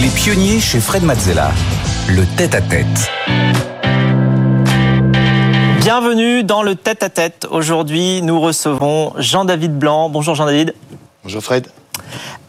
Les 0.00 0.08
pionniers 0.08 0.60
chez 0.60 0.80
Fred 0.80 1.02
Mazzella. 1.02 1.50
Le 2.08 2.24
tête-à-tête. 2.24 3.10
Bienvenue 5.80 6.42
dans 6.42 6.62
le 6.62 6.74
tête-à-tête. 6.74 7.46
Aujourd'hui, 7.50 8.22
nous 8.22 8.40
recevons 8.40 9.12
Jean-David 9.18 9.78
Blanc. 9.78 10.08
Bonjour 10.08 10.34
Jean-David. 10.34 10.74
Bonjour 11.22 11.42
Fred. 11.42 11.68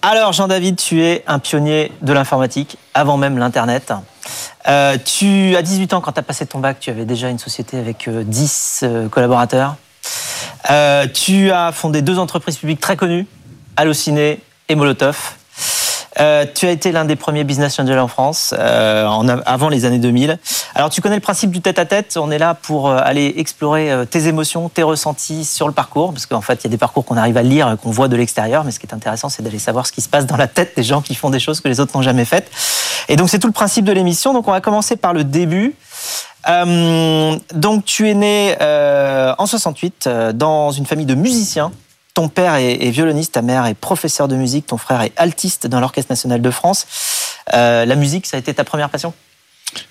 Alors 0.02 0.32
Jean-David, 0.32 0.78
tu 0.78 1.04
es 1.04 1.26
un 1.28 1.40
pionnier 1.40 1.92
de 2.02 2.14
l'informatique 2.14 2.78
avant 2.94 3.18
même 3.18 3.38
l'Internet. 3.38 3.92
Euh, 4.70 4.98
tu 5.04 5.54
as 5.58 5.62
18 5.62 5.94
ans 5.94 6.00
quand 6.00 6.14
tu 6.14 6.20
as 6.22 6.24
passé 6.24 6.46
ton 6.46 6.60
bac, 6.60 6.78
tu 6.80 6.90
avais 6.90 7.04
déjà 7.04 7.28
une 7.28 7.40
société 7.40 7.78
avec 7.78 8.10
10 8.10 8.80
euh, 8.84 8.88
euh, 8.88 9.10
collaborateurs. 9.10 9.76
tu 11.14 11.52
as 11.52 11.74
fondé 11.74 12.02
deux 12.02 12.18
entreprises 12.18 12.56
publiques 12.56 12.80
très 12.80 12.96
connues, 12.96 13.28
Allociné 13.76 14.40
et 14.70 14.76
Molotov. 14.76 15.36
Euh, 16.20 16.46
tu 16.54 16.66
as 16.66 16.72
été 16.72 16.92
l'un 16.92 17.06
des 17.06 17.16
premiers 17.16 17.44
business 17.44 17.80
angels 17.80 18.00
en 18.00 18.08
France 18.08 18.54
euh, 18.58 19.06
en, 19.06 19.28
avant 19.28 19.70
les 19.70 19.86
années 19.86 20.00
2000. 20.00 20.38
Alors 20.76 20.90
tu 20.90 21.02
connais 21.02 21.16
le 21.16 21.22
principe 21.22 21.52
du 21.52 21.62
tête-à-tête. 21.62 22.18
On 22.18 22.32
est 22.32 22.38
là 22.38 22.54
pour 22.54 22.90
euh, 22.90 23.00
aller 23.02 23.34
explorer 23.38 23.92
euh, 23.92 24.06
tes 24.06 24.28
émotions, 24.28 24.68
tes 24.68 24.84
ressentis 24.84 25.46
sur 25.46 25.68
le 25.68 25.74
parcours, 25.74 26.12
parce 26.12 26.26
qu'en 26.26 26.42
fait 26.42 26.62
il 26.62 26.64
y 26.66 26.68
a 26.68 26.72
des 26.72 26.78
parcours 26.78 27.06
qu'on 27.06 27.18
arrive 27.18 27.38
à 27.38 27.44
lire, 27.44 27.78
qu'on 27.82 27.92
voit 27.92 28.10
de 28.10 28.18
l'extérieur, 28.18 28.66
mais 28.66 28.72
ce 28.72 28.80
qui 28.80 28.88
est 28.88 28.94
intéressant 28.94 29.30
c'est 29.30 29.42
d'aller 29.42 29.60
savoir 29.60 29.88
ce 29.88 29.92
qui 29.92 30.02
se 30.02 30.10
passe 30.10 30.26
dans 30.26 30.38
la 30.38 30.48
tête 30.48 30.74
des 30.76 30.84
gens 30.84 31.02
qui 31.02 31.16
font 31.16 31.30
des 31.30 31.40
choses 31.40 31.62
que 31.62 31.70
les 31.70 31.80
autres 31.80 31.96
n'ont 31.96 32.04
jamais 32.04 32.26
faites. 32.26 32.52
Et 33.08 33.16
donc 33.16 33.30
c'est 33.30 33.40
tout 33.40 33.48
le 33.48 33.54
principe 33.54 33.86
de 33.86 33.94
l'émission. 33.94 34.34
Donc 34.34 34.48
on 34.48 34.52
va 34.52 34.62
commencer 34.62 34.98
par 34.98 35.14
le 35.14 35.24
début. 35.24 35.76
Euh, 36.50 37.36
donc 37.54 37.86
tu 37.86 38.10
es 38.10 38.14
né 38.16 38.56
en 38.60 39.46
68 39.46 40.10
dans 40.34 40.72
une 40.72 40.86
famille 40.86 41.06
de 41.06 41.16
musiciens 41.16 41.72
ton 42.22 42.30
père 42.30 42.54
est, 42.54 42.92
violoniste, 42.92 43.32
ta 43.32 43.42
mère 43.42 43.66
est 43.66 43.74
professeur 43.74 44.28
de 44.28 44.36
musique, 44.36 44.68
ton 44.68 44.78
frère 44.78 45.02
est 45.02 45.12
altiste 45.16 45.66
dans 45.66 45.80
l'Orchestre 45.80 46.12
national 46.12 46.40
de 46.40 46.52
France. 46.52 46.86
Euh, 47.56 47.84
la 47.84 47.96
musique, 47.96 48.28
ça 48.28 48.38
a 48.38 48.40
été 48.40 48.54
ta 48.54 48.64
première 48.64 48.92
passion? 48.92 49.12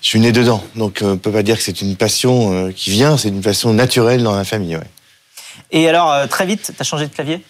Je 0.01 0.07
suis 0.07 0.19
né 0.21 0.31
dedans, 0.31 0.63
donc 0.77 1.01
euh, 1.01 1.07
on 1.07 1.09
ne 1.11 1.15
peut 1.15 1.31
pas 1.31 1.43
dire 1.43 1.57
que 1.57 1.63
c'est 1.63 1.81
une 1.81 1.97
passion 1.97 2.53
euh, 2.53 2.71
qui 2.71 2.89
vient, 2.89 3.17
c'est 3.17 3.27
une 3.27 3.41
passion 3.41 3.73
naturelle 3.73 4.23
dans 4.23 4.33
la 4.33 4.45
famille. 4.45 4.77
Ouais. 4.77 4.87
Et 5.71 5.89
alors, 5.89 6.25
très 6.29 6.45
vite, 6.45 6.71
tu 6.73 6.81
as 6.81 6.85
changé 6.85 7.05
de 7.05 7.13
clavier? 7.13 7.43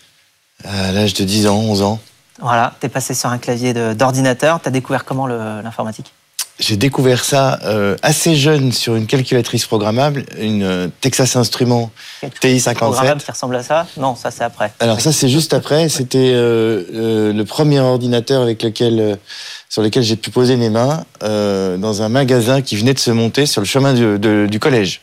À 0.64 0.91
l'âge 0.91 1.13
de 1.13 1.23
10 1.23 1.45
ans, 1.45 1.59
11 1.59 1.84
ans. 1.84 2.00
Voilà, 2.39 2.73
tu 2.80 2.88
es 2.88 2.89
passé 2.89 3.13
sur 3.13 3.30
un 3.30 3.38
clavier 3.38 3.75
d'ordinateur. 3.94 4.59
Tu 4.63 4.67
as 4.67 4.72
découvert 4.72 5.06
comment 5.06 5.28
l'informatique? 5.28 6.11
J'ai 6.59 6.77
découvert 6.77 7.23
ça 7.23 7.59
euh, 7.63 7.95
assez 8.03 8.35
jeune 8.35 8.71
sur 8.71 8.95
une 8.95 9.07
calculatrice 9.07 9.66
programmable, 9.66 10.25
une 10.39 10.63
euh, 10.63 10.88
Texas 11.02 11.35
Instruments 11.35 11.91
TI-57. 12.39 12.75
Programmable 12.75 13.21
qui 13.21 13.31
ressemble 13.31 13.55
à 13.55 13.63
ça? 13.63 13.88
Non, 13.97 14.16
ça 14.16 14.30
c'est 14.30 14.44
après. 14.44 14.72
Alors 14.79 15.02
ça 15.02 15.11
c'est 15.11 15.29
juste 15.29 15.53
après. 15.53 15.89
C'était 15.89 16.31
euh, 16.35 17.33
le 17.33 17.45
premier 17.45 17.79
ordinateur 17.79 18.44
avec 18.44 18.61
lequel, 18.61 19.17
sur 19.69 19.81
lequel 19.81 20.03
j'ai 20.03 20.16
pu 20.16 20.29
poser 20.29 20.55
mes 20.55 20.69
mains 20.69 21.03
dans 21.22 22.02
un 22.02 22.09
magasin 22.09 22.61
qui 22.61 22.75
venait 22.75 22.94
de 22.94 22.99
se 22.99 23.11
monter 23.11 23.45
sur 23.45 23.61
le 23.61 23.67
chemin 23.67 23.94
du, 23.94 24.47
du 24.47 24.59
collège 24.59 25.02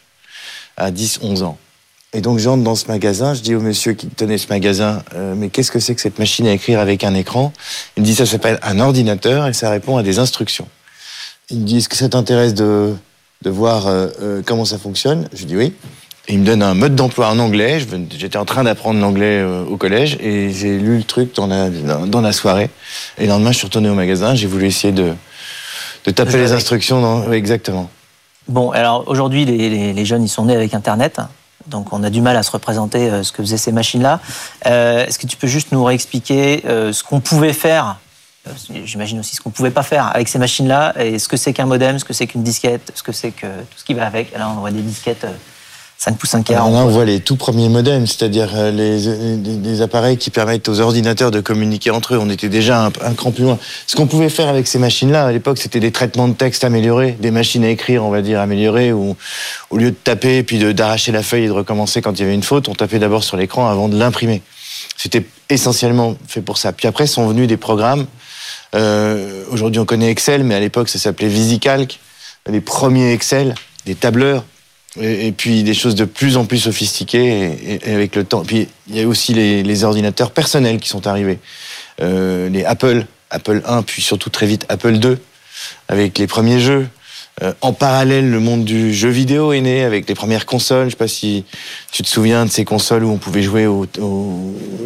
à 0.77 0.93
10-11 0.93 1.43
ans. 1.43 1.59
Et 2.13 2.21
donc 2.21 2.39
j'entre 2.39 2.63
dans 2.63 2.75
ce 2.75 2.87
magasin, 2.87 3.35
je 3.35 3.41
dis 3.41 3.55
au 3.55 3.61
monsieur 3.61 3.93
qui 3.93 4.07
tenait 4.07 4.39
ce 4.39 4.49
magasin, 4.49 5.03
mais 5.37 5.49
qu'est-ce 5.49 5.73
que 5.73 5.81
c'est 5.81 5.95
que 5.95 6.01
cette 6.01 6.19
machine 6.19 6.47
à 6.47 6.53
écrire 6.53 6.79
avec 6.79 7.05
un 7.05 7.15
écran? 7.15 7.53
Il 7.97 8.03
me 8.03 8.07
dit 8.07 8.15
ça 8.15 8.27
s'appelle 8.27 8.59
un 8.63 8.79
ordinateur 8.81 9.47
et 9.47 9.53
ça 9.53 9.71
répond 9.71 9.97
à 9.97 10.03
des 10.03 10.19
instructions. 10.19 10.69
Il 11.51 11.61
me 11.61 11.65
dit, 11.65 11.79
est-ce 11.79 11.89
que 11.89 11.97
ça 11.97 12.11
t'intéresse 12.11 12.53
de, 12.53 12.95
de 13.43 13.51
voir 13.51 13.87
euh, 13.87 14.09
euh, 14.21 14.43
comment 14.45 14.67
ça 14.67 14.77
fonctionne 14.77 15.29
Je 15.33 15.47
dis 15.47 15.57
oui. 15.57 15.73
Et 16.27 16.35
il 16.35 16.41
me 16.41 16.45
donne 16.45 16.63
un 16.63 16.75
mode 16.75 16.95
d'emploi 16.95 17.29
en 17.29 17.39
anglais. 17.39 17.81
J'étais 18.11 18.37
en 18.37 18.45
train 18.45 18.65
d'apprendre 18.65 19.01
l'anglais 19.01 19.39
euh, 19.39 19.65
au 19.65 19.79
collège 19.79 20.19
et 20.21 20.53
j'ai 20.53 20.77
lu 20.77 20.99
le 20.99 21.05
truc 21.05 21.35
dans 21.35 21.47
la, 21.47 21.71
dans 21.71 22.21
la 22.21 22.33
soirée. 22.33 22.69
Et 23.17 23.23
le 23.23 23.29
lendemain, 23.29 23.53
je 23.53 23.57
suis 23.57 23.67
retourné 23.67 23.89
au 23.89 23.95
magasin. 23.95 24.35
J'ai 24.35 24.47
voulu 24.47 24.67
essayer 24.67 24.93
de, 24.93 25.15
de 26.05 26.11
taper 26.11 26.37
les 26.37 26.53
instructions. 26.53 27.01
Dans... 27.01 27.33
exactement. 27.33 27.89
Bon, 28.47 28.71
alors 28.73 29.05
aujourd'hui, 29.07 29.47
les, 29.47 29.95
les, 29.95 30.05
jeunes, 30.05 30.23
ils 30.23 30.29
sont 30.29 30.45
nés 30.45 30.55
avec 30.55 30.75
Internet. 30.75 31.19
Donc 31.67 31.95
on 31.95 32.03
a 32.03 32.11
du 32.11 32.21
mal 32.21 32.37
à 32.37 32.43
se 32.43 32.51
représenter 32.51 33.23
ce 33.23 33.33
que 33.33 33.43
faisaient 33.43 33.57
ces 33.57 33.73
machines-là. 33.73 34.21
Est-ce 34.65 35.19
que 35.19 35.27
tu 35.27 35.39
peux 35.39 35.47
juste 35.47 35.73
nous 35.73 35.85
réexpliquer 35.85 36.63
ce 36.65 37.03
qu'on 37.03 37.21
pouvait 37.21 37.53
faire 37.53 37.99
J'imagine 38.85 39.21
aussi 39.21 39.37
ce 39.37 39.41
qu'on 39.41 39.51
ne 39.51 39.55
pouvait 39.55 39.71
pas 39.71 39.83
faire 39.83 40.11
avec 40.15 40.29
ces 40.29 40.39
machines-là, 40.39 40.95
et 41.03 41.19
ce 41.19 41.29
que 41.29 41.37
c'est 41.37 41.53
qu'un 41.53 41.67
modem, 41.67 41.99
ce 41.99 42.05
que 42.05 42.13
c'est 42.13 42.27
qu'une 42.27 42.43
disquette, 42.43 42.93
ce 42.95 43.03
que 43.03 43.13
c'est 43.13 43.31
que 43.31 43.47
tout 43.47 43.79
ce 43.79 43.85
qui 43.85 43.95
va 43.95 44.07
avec. 44.07 44.37
Là, 44.37 44.49
on 44.51 44.61
voit 44.61 44.71
des 44.71 44.83
disquettes 44.83 45.27
5 46.01 46.17
pouces 46.17 46.33
1 46.33 46.43
quart. 46.43 46.71
là, 46.71 46.79
on 46.79 46.87
voit 46.87 47.05
les 47.05 47.19
tout 47.19 47.35
premiers 47.35 47.69
modems, 47.69 48.07
c'est-à-dire 48.07 48.51
euh, 48.55 48.71
les, 48.71 49.83
appareils 49.83 50.17
qui 50.17 50.31
permettent 50.31 50.69
aux 50.69 50.79
ordinateurs 50.79 51.33
de 51.33 51.41
communiquer 51.41 51.91
entre 51.91 52.15
eux. 52.15 52.19
On 52.21 52.31
était 52.31 52.49
déjà 52.49 52.85
un, 52.85 53.15
cran 53.15 53.33
plus 53.33 53.43
loin. 53.43 53.59
Ce 53.89 53.97
qu'on 53.97 54.07
pouvait 54.07 54.29
faire 54.29 54.47
avec 54.47 54.69
ces 54.69 54.79
machines-là, 54.79 55.27
à 55.27 55.33
l'époque, 55.33 55.59
c'était 55.59 55.81
des 55.81 55.91
traitements 55.91 56.29
de 56.29 56.35
texte 56.35 56.63
améliorés, 56.63 57.17
des 57.19 57.33
machines 57.33 57.65
à 57.65 57.69
écrire, 57.69 58.05
on 58.05 58.11
va 58.11 58.23
dire, 58.23 58.41
améliorées, 58.41 58.93
où 58.93 59.17
au 59.71 59.77
lieu 59.77 59.91
de 59.91 59.97
taper, 59.97 60.45
puis 60.45 60.73
d'arracher 60.73 61.11
la 61.11 61.25
feuille 61.25 61.45
et 61.45 61.49
de 61.49 61.53
recommencer 61.53 62.01
quand 62.01 62.13
il 62.13 62.21
y 62.21 62.23
avait 62.23 62.35
une 62.35 62.45
faute, 62.45 62.69
on 62.69 62.75
tapait 62.75 63.01
d'abord 63.01 63.25
sur 63.25 63.37
l'écran 63.37 63.69
avant 63.69 63.89
de 63.89 63.99
l'imprimer. 63.99 64.43
C'était 64.97 65.27
essentiellement 65.49 66.17
fait 66.29 66.43
pour 66.43 66.59
ça. 66.59 66.73
Puis 66.73 66.87
après 66.87 67.09
sont 67.09 67.27
venus 67.27 67.49
des 67.49 67.57
programmes 67.57 68.07
euh, 68.75 69.45
Aujourd'hui, 69.51 69.81
on 69.81 69.85
connaît 69.85 70.11
Excel, 70.11 70.45
mais 70.45 70.55
à 70.55 70.61
l'époque, 70.61 70.89
ça 70.89 70.99
s'appelait 70.99 71.29
VisiCalc. 71.29 71.99
Les 72.49 72.61
premiers 72.61 73.13
Excel, 73.13 73.55
des 73.85 73.95
tableurs, 73.95 74.45
et, 75.01 75.33
puis 75.33 75.63
des 75.63 75.75
choses 75.75 75.95
de 75.95 76.05
plus 76.05 76.37
en 76.37 76.45
plus 76.45 76.59
sophistiquées 76.59 77.79
et, 77.85 77.93
avec 77.93 78.17
le 78.17 78.25
temps. 78.25 78.43
Puis 78.43 78.69
il 78.89 78.97
y 78.97 79.03
a 79.03 79.07
aussi 79.07 79.35
les, 79.35 79.85
ordinateurs 79.85 80.31
personnels 80.31 80.79
qui 80.79 80.89
sont 80.89 81.07
arrivés. 81.07 81.39
Euh, 82.01 82.49
les 82.49 82.65
Apple, 82.65 83.05
Apple 83.31 83.63
1, 83.67 83.83
puis 83.83 84.03
surtout 84.03 84.31
très 84.31 84.47
vite 84.47 84.65
Apple 84.69 84.99
2, 84.99 85.19
avec 85.89 86.19
les 86.19 86.27
premiers 86.27 86.61
jeux. 86.61 86.89
Euh, 87.43 87.53
en 87.61 87.73
parallèle, 87.73 88.29
le 88.29 88.41
monde 88.41 88.65
du 88.65 88.93
jeu 88.93 89.11
vidéo 89.11 89.53
est 89.53 89.61
né 89.61 89.85
avec 89.85 90.09
les 90.09 90.15
premières 90.15 90.47
consoles. 90.47 90.87
Je 90.87 90.91
sais 90.91 90.97
pas 90.97 91.07
si 91.07 91.45
tu 91.93 92.03
te 92.03 92.09
souviens 92.09 92.47
de 92.47 92.51
ces 92.51 92.65
consoles 92.65 93.05
où 93.05 93.11
on 93.11 93.19
pouvait 93.19 93.43
jouer 93.43 93.69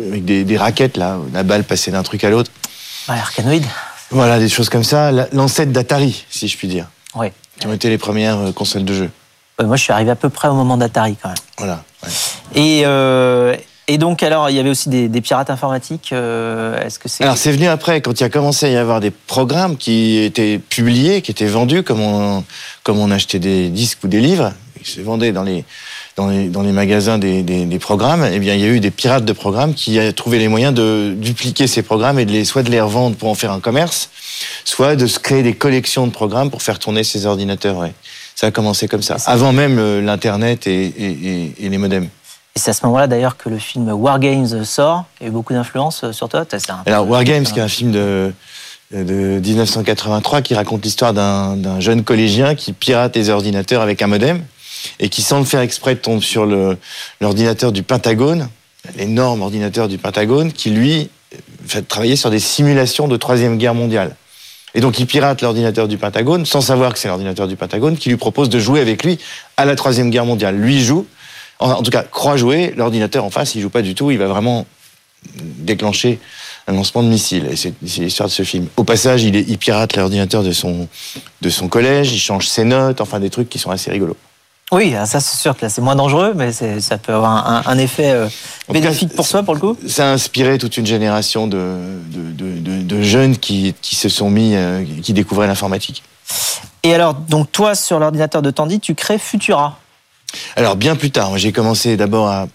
avec 0.08 0.24
des, 0.24 0.44
des, 0.44 0.56
raquettes, 0.58 0.98
là, 0.98 1.18
la 1.32 1.44
balle 1.44 1.64
passait 1.64 1.90
d'un 1.90 2.02
truc 2.02 2.24
à 2.24 2.30
l'autre. 2.30 2.50
Ouais, 3.08 3.14
Arcanoid. 3.14 3.62
Voilà, 4.10 4.38
des 4.38 4.48
choses 4.48 4.68
comme 4.68 4.84
ça. 4.84 5.10
L'ancêtre 5.32 5.72
d'Atari, 5.72 6.24
si 6.30 6.48
je 6.48 6.56
puis 6.56 6.68
dire. 6.68 6.86
Oui. 7.14 7.28
Qui 7.58 7.66
ont 7.66 7.72
été 7.72 7.88
les 7.88 7.98
premières 7.98 8.38
euh, 8.38 8.52
consoles 8.52 8.84
de 8.84 8.94
jeu. 8.94 9.10
moi, 9.62 9.76
je 9.76 9.82
suis 9.82 9.92
arrivé 9.92 10.10
à 10.10 10.16
peu 10.16 10.28
près 10.28 10.48
au 10.48 10.54
moment 10.54 10.76
d'Atari, 10.76 11.16
quand 11.20 11.28
même. 11.28 11.38
Voilà. 11.58 11.84
Et, 12.54 12.82
euh, 12.84 13.56
et 13.88 13.98
donc, 13.98 14.22
alors, 14.22 14.50
il 14.50 14.56
y 14.56 14.60
avait 14.60 14.70
aussi 14.70 14.88
des, 14.88 15.20
pirates 15.20 15.50
informatiques. 15.50 16.10
Euh, 16.12 16.80
est-ce 16.82 16.98
que 16.98 17.08
c'est. 17.08 17.24
Alors, 17.24 17.36
c'est 17.36 17.52
venu 17.52 17.66
après, 17.66 18.00
quand 18.00 18.20
il 18.20 18.24
a 18.24 18.28
commencé 18.28 18.66
à 18.66 18.68
y 18.70 18.76
avoir 18.76 19.00
des 19.00 19.10
programmes 19.10 19.76
qui 19.76 20.18
étaient 20.18 20.58
publiés, 20.58 21.22
qui 21.22 21.30
étaient 21.30 21.46
vendus, 21.46 21.82
comme 21.82 22.00
on, 22.00 22.44
comme 22.82 22.98
on 22.98 23.10
achetait 23.10 23.38
des 23.38 23.68
disques 23.68 24.04
ou 24.04 24.08
des 24.08 24.20
livres. 24.20 24.52
Ils 24.80 24.86
se 24.86 25.00
vendaient 25.00 25.32
dans 25.32 25.44
les 25.44 25.64
dans 26.16 26.28
les, 26.28 26.48
dans 26.48 26.62
les 26.62 26.72
magasins 26.72 27.18
des, 27.18 27.42
des, 27.42 27.64
des, 27.64 27.78
programmes, 27.78 28.26
eh 28.30 28.38
bien, 28.38 28.54
il 28.54 28.60
y 28.60 28.64
a 28.64 28.68
eu 28.68 28.80
des 28.80 28.90
pirates 28.90 29.24
de 29.24 29.32
programmes 29.32 29.74
qui 29.74 29.98
ont 29.98 30.12
trouvé 30.12 30.38
les 30.38 30.48
moyens 30.48 30.74
de 30.74 31.14
dupliquer 31.16 31.66
ces 31.66 31.82
programmes 31.82 32.18
et 32.18 32.26
de 32.26 32.32
les, 32.32 32.44
soit 32.44 32.62
de 32.62 32.70
les 32.70 32.80
revendre 32.80 33.16
pour 33.16 33.30
en 33.30 33.34
faire 33.34 33.52
un 33.52 33.60
commerce, 33.60 34.10
soit 34.64 34.94
de 34.94 35.06
se 35.06 35.18
créer 35.18 35.42
des 35.42 35.54
collections 35.54 36.06
de 36.06 36.12
programmes 36.12 36.50
pour 36.50 36.62
faire 36.62 36.78
tourner 36.78 37.02
ces 37.04 37.24
ordinateurs. 37.24 37.78
Ouais. 37.78 37.94
Ça 38.34 38.48
a 38.48 38.50
commencé 38.50 38.88
comme 38.88 39.02
ça, 39.02 39.16
avant 39.26 39.52
même 39.52 39.78
euh, 39.78 40.00
l'Internet 40.00 40.66
et, 40.66 40.84
et, 40.86 41.54
et, 41.58 41.68
les 41.68 41.78
modems. 41.78 42.08
Et 42.54 42.58
c'est 42.58 42.70
à 42.70 42.74
ce 42.74 42.84
moment-là 42.86 43.06
d'ailleurs 43.06 43.36
que 43.38 43.48
le 43.48 43.58
film 43.58 43.88
War 43.88 44.18
Games 44.18 44.64
sort, 44.64 45.04
qui 45.16 45.24
a 45.24 45.28
eu 45.28 45.30
beaucoup 45.30 45.54
d'influence 45.54 46.04
euh, 46.04 46.12
sur 46.12 46.28
toi. 46.28 46.44
Alors 46.86 47.08
War 47.08 47.24
Games, 47.24 47.44
qui 47.44 47.58
est 47.58 47.62
un 47.62 47.68
film 47.68 47.92
de, 47.92 48.32
de 48.92 49.40
1983 49.40 50.42
qui 50.42 50.54
raconte 50.54 50.84
l'histoire 50.84 51.14
d'un 51.14 51.80
jeune 51.80 52.04
collégien 52.04 52.54
qui 52.54 52.72
pirate 52.72 53.16
les 53.16 53.30
ordinateurs 53.30 53.80
avec 53.80 54.02
un 54.02 54.06
modem 54.06 54.42
et 55.00 55.08
qui, 55.08 55.22
sans 55.22 55.38
le 55.38 55.44
faire 55.44 55.60
exprès, 55.60 55.96
tombe 55.96 56.22
sur 56.22 56.46
l'ordinateur 57.20 57.72
du 57.72 57.82
Pentagone, 57.82 58.48
l'énorme 58.96 59.42
ordinateur 59.42 59.88
du 59.88 59.98
Pentagone, 59.98 60.52
qui 60.52 60.70
lui 60.70 61.08
fait 61.66 61.82
travailler 61.82 62.16
sur 62.16 62.30
des 62.30 62.40
simulations 62.40 63.08
de 63.08 63.16
Troisième 63.16 63.58
Guerre 63.58 63.74
mondiale. 63.74 64.16
Et 64.74 64.80
donc 64.80 64.98
il 64.98 65.06
pirate 65.06 65.42
l'ordinateur 65.42 65.86
du 65.86 65.98
Pentagone 65.98 66.46
sans 66.46 66.60
savoir 66.60 66.94
que 66.94 66.98
c'est 66.98 67.08
l'ordinateur 67.08 67.46
du 67.46 67.56
Pentagone 67.56 67.96
qui 67.96 68.08
lui 68.08 68.16
propose 68.16 68.48
de 68.48 68.58
jouer 68.58 68.80
avec 68.80 69.04
lui 69.04 69.18
à 69.56 69.64
la 69.64 69.76
Troisième 69.76 70.10
Guerre 70.10 70.24
mondiale. 70.24 70.56
Lui 70.56 70.82
joue, 70.82 71.06
en 71.58 71.82
tout 71.82 71.90
cas 71.90 72.02
croit 72.02 72.36
jouer, 72.36 72.72
l'ordinateur 72.76 73.24
en 73.24 73.30
face 73.30 73.54
il 73.54 73.60
joue 73.60 73.70
pas 73.70 73.82
du 73.82 73.94
tout, 73.94 74.10
il 74.10 74.18
va 74.18 74.26
vraiment 74.26 74.66
déclencher 75.36 76.18
un 76.66 76.72
lancement 76.72 77.02
de 77.02 77.08
missile. 77.08 77.48
Et 77.50 77.56
c'est 77.56 77.74
l'histoire 77.82 78.28
de 78.28 78.34
ce 78.34 78.44
film. 78.44 78.66
Au 78.76 78.84
passage, 78.84 79.24
il, 79.24 79.36
il 79.36 79.58
pirate 79.58 79.96
l'ordinateur 79.96 80.42
de 80.42 80.52
son, 80.52 80.88
de 81.40 81.50
son 81.50 81.68
collège, 81.68 82.12
il 82.12 82.18
change 82.18 82.48
ses 82.48 82.64
notes, 82.64 83.00
enfin 83.00 83.20
des 83.20 83.30
trucs 83.30 83.48
qui 83.48 83.58
sont 83.58 83.70
assez 83.70 83.90
rigolos. 83.90 84.16
Oui, 84.72 84.94
ça 85.04 85.20
c'est 85.20 85.36
sûr 85.36 85.54
que 85.54 85.68
c'est 85.68 85.82
moins 85.82 85.94
dangereux, 85.96 86.32
mais 86.34 86.50
ça 86.50 86.96
peut 86.96 87.12
avoir 87.12 87.68
un, 87.68 87.78
effet 87.78 88.10
euh, 88.10 88.26
bénéfique 88.70 89.14
pour 89.14 89.26
soi, 89.26 89.42
pour 89.42 89.52
le 89.54 89.60
coup. 89.60 89.76
Ça 89.86 90.08
a 90.08 90.12
inspiré 90.12 90.56
toute 90.56 90.78
une 90.78 90.86
génération 90.86 91.46
de, 91.46 91.76
de, 92.08 93.02
jeunes 93.02 93.36
qui, 93.36 93.74
qui, 93.82 93.96
se 93.96 94.08
sont 94.08 94.30
mis, 94.30 94.54
euh, 94.54 94.82
qui 95.02 95.12
découvraient 95.12 95.46
l'informatique. 95.46 96.02
Et 96.84 96.94
alors, 96.94 97.12
donc 97.12 97.52
toi, 97.52 97.74
sur 97.74 97.98
l'ordinateur 97.98 98.40
de 98.40 98.50
Tandy, 98.50 98.80
tu 98.80 98.94
crées 98.94 99.18
Futura 99.18 99.78
Alors, 100.56 100.76
bien 100.76 100.96
plus 100.96 101.10
tard. 101.10 101.36
J'ai 101.36 101.52
commencé 101.52 101.98
d'abord 101.98 102.28
à, 102.28 102.46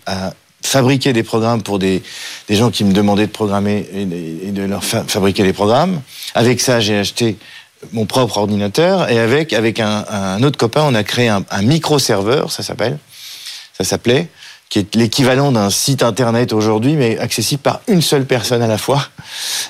fabriquer 0.63 1.13
des 1.13 1.23
programmes 1.23 1.61
pour 1.61 1.77
des, 1.77 2.01
des 2.49 2.55
gens 2.55 2.71
qui 2.71 2.83
me 2.83 2.93
demandaient 2.93 3.27
de 3.27 3.31
programmer 3.31 3.87
et, 3.93 4.05
de- 4.05 4.47
et 4.47 4.51
de 4.51 4.63
leur 4.63 4.83
fa- 4.83 5.03
fabriquer 5.07 5.43
des 5.43 5.53
programmes. 5.53 6.01
Avec 6.33 6.59
ça, 6.59 6.79
j'ai 6.79 6.97
acheté 6.97 7.37
mon 7.91 8.05
propre 8.05 8.37
ordinateur 8.37 9.09
et 9.09 9.19
avec, 9.19 9.53
avec 9.53 9.79
un, 9.79 10.41
autre 10.43 10.57
copain, 10.57 10.83
on 10.85 10.95
a 10.95 11.03
créé 11.03 11.27
un, 11.29 11.43
micro-serveur, 11.61 12.51
ça 12.51 12.63
s'appelle, 12.63 12.97
ça 13.77 13.83
s'appelait, 13.83 14.27
qui 14.69 14.79
est 14.79 14.95
l'équivalent 14.95 15.51
d'un 15.51 15.69
site 15.69 16.03
internet 16.03 16.51
aujourd'hui, 16.53 16.95
mais 16.95 17.17
accessible 17.19 17.61
par 17.61 17.81
une 17.87 18.01
seule 18.01 18.25
personne 18.25 18.61
à 18.61 18.67
la 18.67 18.77
fois. 18.77 19.07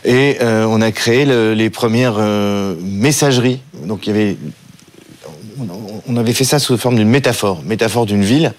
Et 0.05 0.37
euh, 0.41 0.65
on 0.65 0.81
a 0.81 0.91
créé 0.91 1.25
le- 1.25 1.53
les 1.53 1.69
premières 1.69 2.15
euh, 2.17 2.75
messageries. 2.81 3.61
Donc 3.83 4.07
il 4.07 4.09
y 4.09 4.13
avait, 4.17 4.37
on- 5.59 6.01
on 6.07 6.17
avait 6.17 6.33
fait 6.33 6.45
ça 6.45 6.57
sous 6.59 6.77
forme 6.77 6.95
d'une 6.95 7.09
métaphore, 7.09 7.61
métaphore 7.63 8.05
d'une 8.05 8.23
ville 8.23 8.53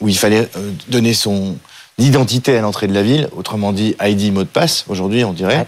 où 0.00 0.08
il 0.08 0.16
fallait 0.18 0.48
euh, 0.56 0.72
donner 0.88 1.14
son 1.14 1.56
identité 2.02 2.56
à 2.56 2.60
l'entrée 2.60 2.86
de 2.86 2.94
la 2.94 3.02
ville, 3.02 3.28
autrement 3.36 3.72
dit 3.72 3.94
ID 4.02 4.32
mot 4.32 4.42
de 4.42 4.48
passe 4.48 4.84
aujourd'hui 4.88 5.24
on 5.24 5.32
dirait. 5.32 5.56
Ouais. 5.58 5.66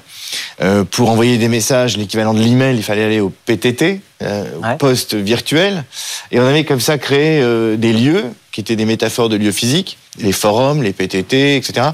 Euh, 0.63 0.85
pour 0.85 1.11
envoyer 1.11 1.37
des 1.37 1.49
messages, 1.49 1.97
l'équivalent 1.97 2.33
de 2.33 2.41
l'email, 2.41 2.77
il 2.77 2.83
fallait 2.83 3.05
aller 3.05 3.21
au 3.21 3.31
PTT, 3.45 4.01
euh, 4.23 4.45
Ouais. 4.63 4.75
au 4.75 4.77
poste 4.77 5.15
virtuel, 5.15 5.85
et 6.31 6.41
on 6.41 6.47
avait 6.47 6.65
comme 6.65 6.81
ça 6.81 6.97
créé 6.97 7.41
euh, 7.43 7.77
des 7.77 7.93
lieux 7.93 8.25
qui 8.51 8.61
étaient 8.63 8.77
des 8.77 8.87
métaphores 8.87 9.29
de 9.29 9.37
lieux 9.37 9.53
physiques, 9.53 9.99
les 10.19 10.33
forums, 10.33 10.83
les 10.83 10.93
PTT, 10.93 11.57
etc. 11.57 11.89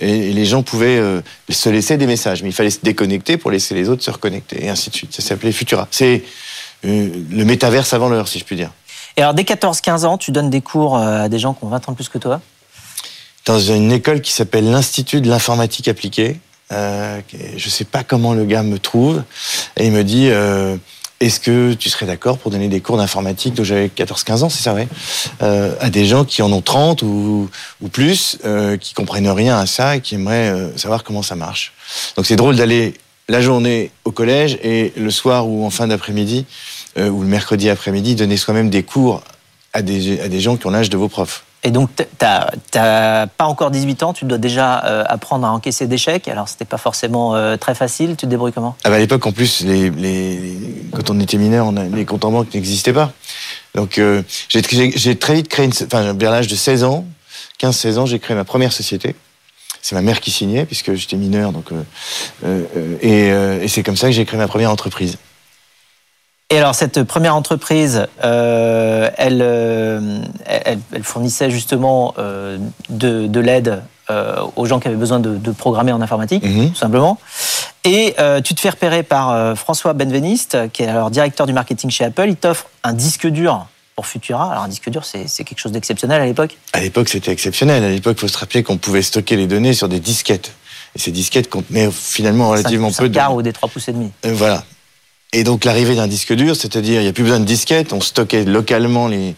Et, 0.00 0.30
et 0.30 0.32
les 0.32 0.44
gens 0.44 0.62
pouvaient 0.62 1.00
se 1.48 1.68
laisser 1.68 1.96
des 1.96 2.06
messages, 2.06 2.42
mais 2.42 2.48
il 2.50 2.52
fallait 2.54 2.70
se 2.70 2.80
déconnecter 2.82 3.36
pour 3.36 3.50
laisser 3.50 3.74
les 3.74 3.88
autres 3.88 4.02
se 4.02 4.10
reconnecter, 4.10 4.64
et 4.64 4.68
ainsi 4.68 4.90
de 4.90 4.94
suite. 4.94 5.14
Ça 5.14 5.22
s'appelait 5.22 5.52
Futura. 5.52 5.88
C'est 5.90 6.22
le 6.84 7.44
métaverse 7.44 7.92
avant 7.94 8.08
l'heure, 8.08 8.28
si 8.28 8.38
je 8.38 8.44
puis 8.44 8.56
dire. 8.56 8.70
Et 9.16 9.22
alors, 9.22 9.32
dès 9.34 9.42
14-15 9.44 10.04
ans, 10.04 10.18
tu 10.18 10.30
donnes 10.30 10.50
des 10.50 10.60
cours 10.60 10.96
à 10.98 11.28
des 11.28 11.38
gens 11.38 11.54
qui 11.54 11.64
ont 11.64 11.68
20 11.68 11.88
ans 11.88 11.92
de 11.92 11.96
plus 11.96 12.08
que 12.08 12.18
toi? 12.18 12.40
Dans 13.46 13.60
une 13.60 13.92
école 13.92 14.20
qui 14.20 14.32
s'appelle 14.32 14.68
l'Institut 14.70 15.20
de 15.20 15.28
l'informatique 15.28 15.88
appliquée. 15.88 16.36
Euh, 16.72 17.20
je 17.56 17.68
sais 17.70 17.84
pas 17.84 18.02
comment 18.02 18.34
le 18.34 18.44
gars 18.44 18.64
me 18.64 18.78
trouve. 18.78 19.22
Et 19.76 19.86
il 19.86 19.92
me 19.92 20.02
dit 20.02 20.28
euh, 20.30 20.76
Est-ce 21.20 21.38
que 21.38 21.72
tu 21.74 21.88
serais 21.88 22.06
d'accord 22.06 22.38
pour 22.38 22.50
donner 22.50 22.66
des 22.66 22.80
cours 22.80 22.96
d'informatique 22.96 23.54
Donc 23.54 23.64
j'avais 23.64 23.86
14-15 23.86 24.42
ans, 24.42 24.48
c'est 24.48 24.64
ça, 24.64 24.74
ouais 24.74 24.88
euh, 25.42 25.74
À 25.80 25.90
des 25.90 26.06
gens 26.06 26.24
qui 26.24 26.42
en 26.42 26.52
ont 26.52 26.60
30 26.60 27.02
ou, 27.02 27.48
ou 27.80 27.88
plus, 27.88 28.38
euh, 28.44 28.76
qui 28.76 28.94
comprennent 28.94 29.28
rien 29.28 29.56
à 29.56 29.66
ça 29.66 29.96
et 29.96 30.00
qui 30.00 30.16
aimeraient 30.16 30.50
euh, 30.50 30.76
savoir 30.76 31.04
comment 31.04 31.22
ça 31.22 31.36
marche. 31.36 31.72
Donc 32.16 32.26
c'est 32.26 32.36
drôle 32.36 32.56
d'aller 32.56 32.94
la 33.28 33.40
journée 33.40 33.92
au 34.04 34.10
collège 34.10 34.58
et 34.62 34.92
le 34.96 35.10
soir 35.10 35.48
ou 35.48 35.64
en 35.64 35.70
fin 35.70 35.86
d'après-midi, 35.86 36.46
euh, 36.98 37.08
ou 37.08 37.22
le 37.22 37.28
mercredi 37.28 37.70
après-midi, 37.70 38.16
donner 38.16 38.36
soi-même 38.36 38.70
des 38.70 38.82
cours 38.82 39.22
à 39.72 39.82
des, 39.82 40.20
à 40.20 40.28
des 40.28 40.40
gens 40.40 40.56
qui 40.56 40.66
ont 40.66 40.70
l'âge 40.70 40.90
de 40.90 40.96
vos 40.96 41.08
profs. 41.08 41.45
Et 41.64 41.70
donc, 41.70 41.94
t- 41.96 42.06
t'as 42.18 42.50
t'as 42.70 43.26
pas 43.26 43.46
encore 43.46 43.70
18 43.72 44.02
ans, 44.04 44.12
tu 44.12 44.24
dois 44.24 44.38
déjà 44.38 44.84
euh, 44.84 45.04
apprendre 45.08 45.46
à 45.46 45.50
encaisser 45.50 45.86
des 45.88 45.98
chèques. 45.98 46.28
Alors, 46.28 46.48
c'était 46.48 46.64
pas 46.64 46.78
forcément 46.78 47.34
euh, 47.34 47.56
très 47.56 47.74
facile. 47.74 48.10
Tu 48.10 48.16
te 48.16 48.26
débrouilles 48.26 48.52
comment? 48.52 48.76
Ah 48.84 48.90
bah 48.90 48.96
à 48.96 48.98
l'époque, 48.98 49.26
en 49.26 49.32
plus, 49.32 49.64
quand 50.92 51.10
on 51.10 51.18
était 51.18 51.38
mineur, 51.38 51.66
on 51.66 51.72
les 51.72 52.04
comptes 52.04 52.24
en 52.24 52.30
banque 52.30 52.54
n'existaient 52.54 52.92
pas. 52.92 53.10
Donc, 53.74 53.98
euh, 53.98 54.22
j'ai 54.48 54.62
très 55.18 55.34
vite 55.34 55.48
créé, 55.48 55.66
une, 55.66 55.72
enfin, 55.72 56.12
vers 56.12 56.30
l'âge 56.30 56.46
de 56.46 56.54
16 56.54 56.84
ans, 56.84 57.04
15-16 57.60 57.98
ans, 57.98 58.06
j'ai 58.06 58.18
créé 58.20 58.36
ma 58.36 58.44
première 58.44 58.72
société. 58.72 59.16
C'est 59.82 59.94
ma 59.94 60.02
mère 60.02 60.20
qui 60.20 60.30
signait, 60.30 60.66
puisque 60.66 60.94
j'étais 60.94 61.16
mineur. 61.16 61.52
Donc, 61.52 61.70
et 63.02 63.68
c'est 63.68 63.82
comme 63.82 63.96
ça 63.96 64.06
que 64.08 64.12
j'ai 64.12 64.24
créé 64.24 64.38
ma 64.38 64.48
première 64.48 64.70
entreprise. 64.70 65.16
Et 66.50 66.58
alors, 66.58 66.76
cette 66.76 67.02
première 67.02 67.34
entreprise, 67.34 68.06
euh, 68.22 69.10
elle, 69.16 69.40
euh, 69.42 70.20
elle, 70.44 70.78
elle 70.92 71.02
fournissait 71.02 71.50
justement 71.50 72.14
euh, 72.18 72.56
de, 72.88 73.26
de 73.26 73.40
l'aide 73.40 73.82
euh, 74.10 74.36
aux 74.54 74.64
gens 74.64 74.78
qui 74.78 74.86
avaient 74.86 74.96
besoin 74.96 75.18
de, 75.18 75.36
de 75.36 75.50
programmer 75.50 75.90
en 75.90 76.00
informatique, 76.00 76.44
Mhm. 76.44 76.70
tout 76.70 76.76
simplement. 76.76 77.18
Et 77.82 78.14
tu 78.42 78.54
te 78.54 78.60
fais 78.60 78.70
repérer 78.70 79.02
par 79.04 79.56
François 79.56 79.92
Benveniste, 79.92 80.70
qui 80.72 80.82
est 80.82 80.88
alors 80.88 81.08
directeur 81.10 81.46
du 81.46 81.52
marketing 81.52 81.88
chez 81.90 82.04
Apple. 82.04 82.26
Il 82.28 82.34
t'offre 82.36 82.66
un 82.82 82.92
disque 82.92 83.28
dur 83.28 83.66
pour 83.94 84.06
Futura. 84.06 84.50
Alors, 84.50 84.64
un 84.64 84.68
disque 84.68 84.90
dur, 84.90 85.04
c'est 85.04 85.24
quelque 85.44 85.58
chose 85.60 85.70
d'exceptionnel 85.70 86.20
à 86.20 86.26
l'époque. 86.26 86.56
À 86.72 86.80
l'époque, 86.80 87.08
c'était 87.08 87.30
exceptionnel. 87.30 87.84
À 87.84 87.88
l'époque, 87.88 88.16
il 88.18 88.20
faut 88.22 88.28
se 88.28 88.38
rappeler 88.38 88.64
qu'on 88.64 88.76
pouvait 88.76 89.02
stocker 89.02 89.36
les 89.36 89.46
données 89.46 89.72
sur 89.72 89.88
des 89.88 90.00
disquettes. 90.00 90.52
Et 90.96 90.98
ces 90.98 91.12
disquettes 91.12 91.48
contenaient 91.48 91.88
finalement 91.92 92.48
relativement 92.50 92.88
Cinq- 92.90 92.96
peu 92.98 93.04
cinq 93.04 93.08
de 93.10 93.14
quarts 93.14 93.34
ou 93.36 93.42
des 93.42 93.52
3 93.52 93.68
pouces 93.68 93.88
et 93.88 93.92
demi. 93.92 94.10
Voilà. 94.24 94.64
Et 95.32 95.44
donc 95.44 95.64
l'arrivée 95.64 95.96
d'un 95.96 96.06
disque 96.06 96.32
dur, 96.32 96.54
c'est-à-dire 96.56 97.00
il 97.00 97.04
n'y 97.04 97.08
a 97.08 97.12
plus 97.12 97.24
besoin 97.24 97.40
de 97.40 97.44
disquette, 97.44 97.92
on 97.92 98.00
stockait 98.00 98.44
localement 98.44 99.08
les, 99.08 99.34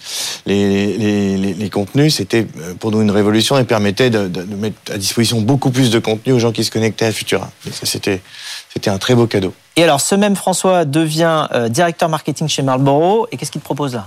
les, 0.46 0.96
les, 0.96 1.54
les- 1.54 1.70
contenus, 1.70 2.14
c'était 2.16 2.46
euh, 2.60 2.74
pour 2.74 2.92
nous 2.92 3.00
une 3.00 3.10
révolution 3.10 3.58
et 3.58 3.64
permettait 3.64 4.10
de, 4.10 4.28
mettre 4.54 4.76
à 4.92 4.98
disposition 4.98 5.40
beaucoup 5.40 5.70
plus 5.70 5.90
de 5.90 5.98
contenu 5.98 6.34
aux 6.34 6.38
gens 6.38 6.52
qui 6.52 6.62
se 6.62 6.70
connectaient 6.70 7.06
à 7.06 7.12
Futura. 7.12 7.50
C'était, 7.82 8.20
un 8.86 8.98
très 8.98 9.14
beau 9.14 9.26
cadeau. 9.26 9.52
Et 9.76 9.82
alors, 9.82 10.00
ce 10.00 10.14
même 10.14 10.36
François 10.36 10.84
devient 10.84 11.46
euh, 11.52 11.68
directeur 11.68 12.08
marketing 12.08 12.48
chez 12.48 12.62
Marlboro. 12.62 13.26
Et 13.32 13.36
qu'est-ce 13.36 13.50
qu'il 13.50 13.60
propose 13.60 13.94
là? 13.94 14.06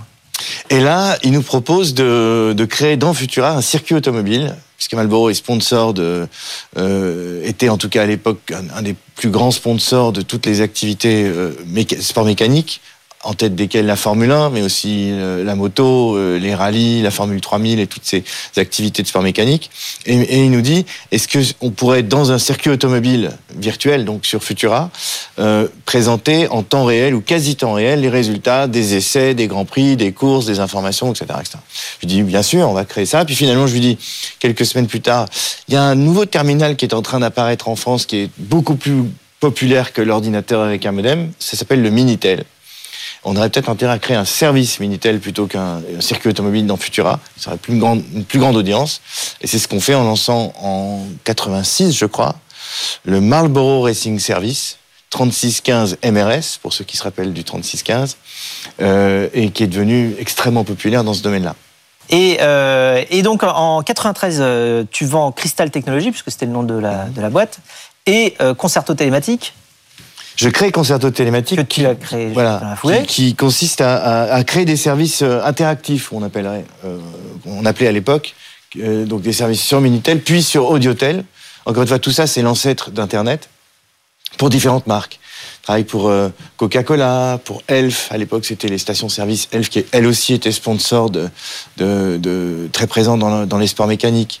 Et 0.70 0.80
là, 0.80 1.18
il 1.22 1.32
nous 1.32 1.42
propose 1.42 1.94
de, 1.94 2.66
créer 2.68 2.96
dans 2.96 3.14
Futura 3.14 3.52
un 3.52 3.60
circuit 3.60 3.94
automobile, 3.94 4.54
puisque 4.76 4.94
Marlboro 4.94 5.30
est 5.30 5.34
sponsor 5.34 5.94
de, 5.94 6.26
euh, 6.76 7.42
était 7.44 7.68
en 7.68 7.78
tout 7.78 7.88
cas 7.88 8.02
à 8.02 8.06
l'époque 8.06 8.52
un, 8.74 8.82
des 8.82 8.94
plus 9.16 9.30
grands 9.30 9.50
sponsors 9.50 10.12
de 10.12 10.22
toutes 10.22 10.46
les 10.46 10.60
activités 10.60 11.24
euh, 11.24 11.52
sport 12.00 12.24
mécanique, 12.24 12.80
en 13.22 13.34
tête 13.34 13.54
desquelles 13.54 13.86
la 13.86 13.96
Formule 13.96 14.30
1, 14.30 14.50
mais 14.50 14.62
aussi 14.62 15.10
euh, 15.12 15.44
la 15.44 15.54
moto, 15.54 16.16
euh, 16.16 16.38
les 16.38 16.54
rallyes, 16.54 17.02
la 17.02 17.10
Formule 17.10 17.40
3000 17.40 17.80
et 17.80 17.86
toutes 17.86 18.04
ces 18.04 18.24
activités 18.56 19.02
de 19.02 19.08
sport 19.08 19.22
mécanique. 19.22 19.70
Et, 20.06 20.16
et 20.16 20.44
il 20.44 20.50
nous 20.50 20.60
dit, 20.60 20.84
est-ce 21.10 21.28
que 21.28 21.38
on 21.60 21.70
pourrait 21.70 22.02
dans 22.02 22.32
un 22.32 22.38
circuit 22.38 22.70
automobile 22.70 23.30
virtuel, 23.56 24.04
donc 24.04 24.26
sur 24.26 24.42
Futura, 24.42 24.90
euh, 25.38 25.68
présenter 25.84 26.48
en 26.48 26.62
temps 26.62 26.84
réel 26.84 27.14
ou 27.14 27.20
quasi 27.20 27.56
temps 27.56 27.74
réel 27.74 28.00
les 28.00 28.08
résultats 28.08 28.66
des 28.66 28.94
essais, 28.94 29.34
des 29.34 29.46
grands 29.46 29.64
prix, 29.64 29.96
des 29.96 30.12
courses, 30.12 30.46
des 30.46 30.60
informations, 30.60 31.12
etc. 31.12 31.26
etc. 31.40 31.58
Je 32.00 32.06
lui 32.06 32.14
dis 32.14 32.22
bien 32.22 32.42
sûr, 32.42 32.68
on 32.68 32.74
va 32.74 32.84
créer 32.84 33.06
ça. 33.06 33.24
Puis 33.24 33.34
finalement, 33.34 33.66
je 33.66 33.74
lui 33.74 33.80
dis 33.80 33.98
quelques 34.40 34.66
semaines 34.66 34.86
plus 34.86 35.00
tard, 35.00 35.26
il 35.68 35.74
y 35.74 35.76
a 35.76 35.82
un 35.82 35.94
nouveau 35.94 36.24
terminal 36.24 36.76
qui 36.76 36.84
est 36.84 36.94
en 36.94 37.02
train 37.02 37.20
d'apparaître 37.20 37.68
en 37.68 37.76
France, 37.76 38.06
qui 38.06 38.16
est 38.16 38.30
beaucoup 38.38 38.74
plus 38.74 39.04
populaire 39.40 39.92
que 39.92 40.02
l'ordinateur 40.02 40.62
avec 40.62 40.86
un 40.86 40.92
modem. 40.92 41.32
Ça 41.38 41.56
s'appelle 41.56 41.82
le 41.82 41.90
Minitel. 41.90 42.44
On 43.24 43.36
aurait 43.36 43.50
peut-être 43.50 43.68
intérêt 43.68 43.92
à 43.92 43.98
créer 43.98 44.16
un 44.16 44.24
service 44.24 44.80
Minitel 44.80 45.20
plutôt 45.20 45.46
qu'un 45.46 45.80
un 45.96 46.00
circuit 46.00 46.30
automobile 46.30 46.66
dans 46.66 46.76
Futura. 46.76 47.20
Ça 47.36 47.50
aurait 47.50 47.58
plus 47.58 47.74
une 47.74 48.24
plus 48.24 48.38
grande 48.38 48.56
audience. 48.56 49.00
Et 49.40 49.46
c'est 49.46 49.58
ce 49.58 49.68
qu'on 49.68 49.80
fait 49.80 49.94
en 49.94 50.02
lançant 50.02 50.52
en 50.60 51.06
86, 51.24 51.96
je 51.96 52.06
crois, 52.06 52.34
le 53.04 53.20
Marlboro 53.20 53.82
Racing 53.82 54.18
Service 54.18 54.78
3615 55.12 55.98
MRS, 56.04 56.58
pour 56.60 56.72
ceux 56.72 56.84
qui 56.84 56.96
se 56.96 57.02
rappellent 57.02 57.34
du 57.34 57.44
3615, 57.44 58.16
euh, 58.80 59.28
et 59.34 59.50
qui 59.50 59.62
est 59.62 59.66
devenu 59.66 60.14
extrêmement 60.18 60.64
populaire 60.64 61.04
dans 61.04 61.12
ce 61.12 61.22
domaine-là. 61.22 61.54
Et, 62.08 62.38
euh, 62.40 63.04
donc 63.22 63.42
en 63.44 63.82
93, 63.82 64.38
euh, 64.40 64.84
tu 64.90 65.04
vends 65.04 65.30
Crystal 65.30 65.70
Technologies, 65.70 66.10
puisque 66.10 66.30
c'était 66.30 66.46
le 66.46 66.52
nom 66.52 66.62
de 66.62 66.74
la, 66.74 67.30
boîte, 67.30 67.58
et 68.06 68.34
Concerto 68.58 68.94
Télématique, 68.94 69.54
Je 70.36 70.48
crée 70.48 70.72
Concerto 70.72 71.10
Télématique. 71.10 71.58
que 71.58 71.62
tu 71.64 71.86
as 71.86 71.94
créé 71.94 72.28
Voilà, 72.32 72.58
qui, 73.04 73.06
qui 73.06 73.34
consiste 73.34 73.80
à, 73.80 73.96
à- 73.96 74.34
à 74.34 74.44
créer 74.44 74.64
des 74.64 74.76
services 74.76 75.22
euh, 75.22 75.42
interactifs, 75.44 76.12
on 76.12 76.22
appellerait, 76.22 76.64
euh, 76.84 76.98
on 77.46 77.64
appelait 77.66 77.88
à 77.88 77.92
l'époque, 77.92 78.34
euh, 78.78 79.04
donc 79.04 79.22
des 79.22 79.32
services 79.32 79.62
sur 79.62 79.80
Minitel, 79.80 80.20
puis 80.20 80.42
sur 80.42 80.70
Audiotel. 80.70 81.24
Encore 81.66 81.82
une 81.82 81.88
fois, 81.88 81.98
tout 81.98 82.10
ça, 82.12 82.26
c'est 82.26 82.42
l'ancêtre 82.42 82.90
d'Internet 82.90 83.48
pour 84.38 84.48
différentes 84.50 84.86
marques. 84.86 85.20
Je 85.60 85.64
travaille 85.64 85.84
pour 85.84 86.08
euh, 86.08 86.28
Coca-Cola, 86.56 87.38
pour 87.44 87.62
Elf. 87.68 88.08
À 88.10 88.18
l'époque, 88.18 88.44
c'était 88.44 88.68
les 88.68 88.78
stations-service 88.78 89.48
Elf 89.52 89.68
qui, 89.68 89.84
elle 89.92 90.06
aussi, 90.06 90.32
était 90.34 90.50
sponsor 90.50 91.10
de, 91.10 91.28
de, 91.76 92.16
de- 92.20 92.68
très 92.72 92.86
présent 92.86 93.16
dans, 93.16 93.40
le- 93.42 93.46
dans 93.46 93.58
les 93.58 93.66
sports 93.68 93.86
mécaniques. 93.86 94.40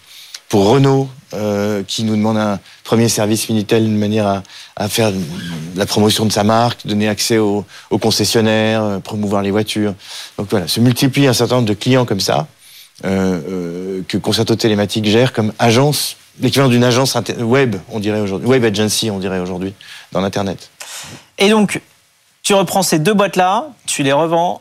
Pour 0.52 0.68
Renault, 0.68 1.08
euh, 1.32 1.82
qui 1.82 2.04
nous 2.04 2.14
demande 2.14 2.36
un 2.36 2.60
premier 2.84 3.08
service 3.08 3.48
Minitel 3.48 3.84
de 3.84 3.88
manière 3.88 4.42
à, 4.76 4.88
faire 4.90 5.10
la 5.76 5.86
promotion 5.86 6.26
de 6.26 6.30
sa 6.30 6.44
marque, 6.44 6.86
donner 6.86 7.08
accès 7.08 7.38
aux, 7.38 7.64
concessionnaires, 7.90 8.82
euh, 8.82 8.98
promouvoir 8.98 9.40
les 9.40 9.50
voitures. 9.50 9.94
Donc 10.36 10.48
voilà, 10.50 10.68
se 10.68 10.78
multiplie 10.80 11.26
un 11.26 11.32
certain 11.32 11.54
nombre 11.54 11.68
de 11.68 11.72
clients 11.72 12.04
comme 12.04 12.20
ça, 12.20 12.48
euh, 13.06 14.02
que 14.06 14.18
Concerto 14.18 14.54
Télématique 14.54 15.06
gère 15.06 15.32
comme 15.32 15.54
agence, 15.58 16.18
l'équivalent 16.38 16.68
d'une 16.68 16.84
agence 16.84 17.16
web, 17.38 17.76
on 17.88 17.98
dirait 17.98 18.20
aujourd'hui, 18.20 18.46
web 18.46 18.62
agency, 18.62 19.10
on 19.10 19.20
dirait 19.20 19.38
aujourd'hui, 19.38 19.72
dans 20.12 20.20
l'Internet. 20.20 20.68
Et 21.38 21.48
donc, 21.48 21.80
tu 22.42 22.52
reprends 22.52 22.82
ces 22.82 22.98
deux 22.98 23.14
boîtes-là, 23.14 23.68
tu 23.86 24.02
les 24.02 24.12
revends, 24.12 24.60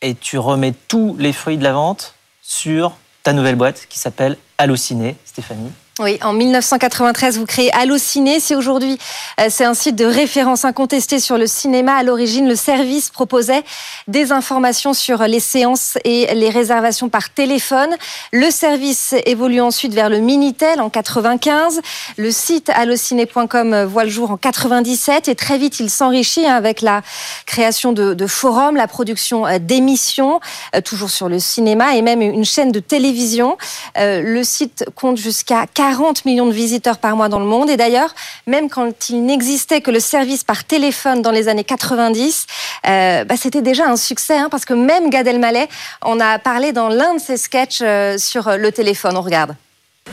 et 0.00 0.14
tu 0.14 0.38
remets 0.38 0.74
tous 0.86 1.16
les 1.18 1.32
fruits 1.32 1.58
de 1.58 1.64
la 1.64 1.72
vente 1.72 2.14
sur 2.40 2.92
ta 3.24 3.32
nouvelle 3.32 3.56
boîte 3.56 3.86
qui 3.88 3.98
s'appelle 3.98 4.36
Allociné, 4.58 5.16
Stéphanie. 5.24 5.72
Oui, 6.00 6.18
en 6.22 6.32
1993, 6.32 7.38
vous 7.38 7.46
créez 7.46 7.72
Allociné. 7.72 8.40
C'est 8.40 8.56
aujourd'hui, 8.56 8.98
euh, 9.40 9.46
c'est 9.48 9.64
un 9.64 9.74
site 9.74 9.94
de 9.94 10.04
référence 10.04 10.64
incontesté 10.64 11.20
sur 11.20 11.38
le 11.38 11.46
cinéma. 11.46 11.94
À 11.94 12.02
l'origine, 12.02 12.48
le 12.48 12.56
service 12.56 13.10
proposait 13.10 13.62
des 14.08 14.32
informations 14.32 14.92
sur 14.92 15.22
les 15.22 15.38
séances 15.38 15.96
et 16.02 16.34
les 16.34 16.50
réservations 16.50 17.08
par 17.08 17.30
téléphone. 17.30 17.90
Le 18.32 18.50
service 18.50 19.14
évolue 19.24 19.60
ensuite 19.60 19.94
vers 19.94 20.10
le 20.10 20.18
Minitel 20.18 20.80
en 20.80 20.90
95. 20.90 21.80
Le 22.16 22.32
site 22.32 22.70
allociné.com 22.70 23.84
voit 23.84 24.02
le 24.02 24.10
jour 24.10 24.32
en 24.32 24.36
97 24.36 25.28
et 25.28 25.36
très 25.36 25.58
vite, 25.58 25.78
il 25.78 25.90
s'enrichit 25.90 26.44
hein, 26.44 26.56
avec 26.56 26.80
la 26.80 27.02
création 27.46 27.92
de, 27.92 28.14
de 28.14 28.26
forums, 28.26 28.74
la 28.74 28.88
production 28.88 29.46
euh, 29.46 29.58
d'émissions, 29.60 30.40
euh, 30.74 30.80
toujours 30.80 31.10
sur 31.10 31.28
le 31.28 31.38
cinéma 31.38 31.94
et 31.94 32.02
même 32.02 32.20
une 32.20 32.44
chaîne 32.44 32.72
de 32.72 32.80
télévision. 32.80 33.56
Le 33.96 34.42
site 34.42 34.86
compte 34.96 35.18
jusqu'à 35.18 35.66
40 35.84 36.24
millions 36.24 36.46
de 36.46 36.52
visiteurs 36.52 36.96
par 36.96 37.14
mois 37.14 37.28
dans 37.28 37.38
le 37.38 37.44
monde. 37.44 37.68
Et 37.68 37.76
d'ailleurs, 37.76 38.14
même 38.46 38.70
quand 38.70 39.10
il 39.10 39.22
n'existait 39.26 39.82
que 39.82 39.90
le 39.90 40.00
service 40.00 40.42
par 40.42 40.64
téléphone 40.64 41.20
dans 41.20 41.30
les 41.30 41.46
années 41.46 41.62
90, 41.62 42.46
euh, 42.86 43.24
bah, 43.24 43.34
c'était 43.38 43.60
déjà 43.60 43.86
un 43.86 43.96
succès, 43.96 44.38
hein, 44.38 44.48
parce 44.50 44.64
que 44.64 44.72
même 44.72 45.10
Gad 45.10 45.26
Elmaleh 45.26 45.68
en 46.00 46.18
a 46.20 46.38
parlé 46.38 46.72
dans 46.72 46.88
l'un 46.88 47.16
de 47.16 47.20
ses 47.20 47.36
sketchs 47.36 47.80
euh, 47.82 48.16
sur 48.16 48.56
le 48.56 48.72
téléphone. 48.72 49.14
On 49.18 49.20
regarde. 49.20 49.56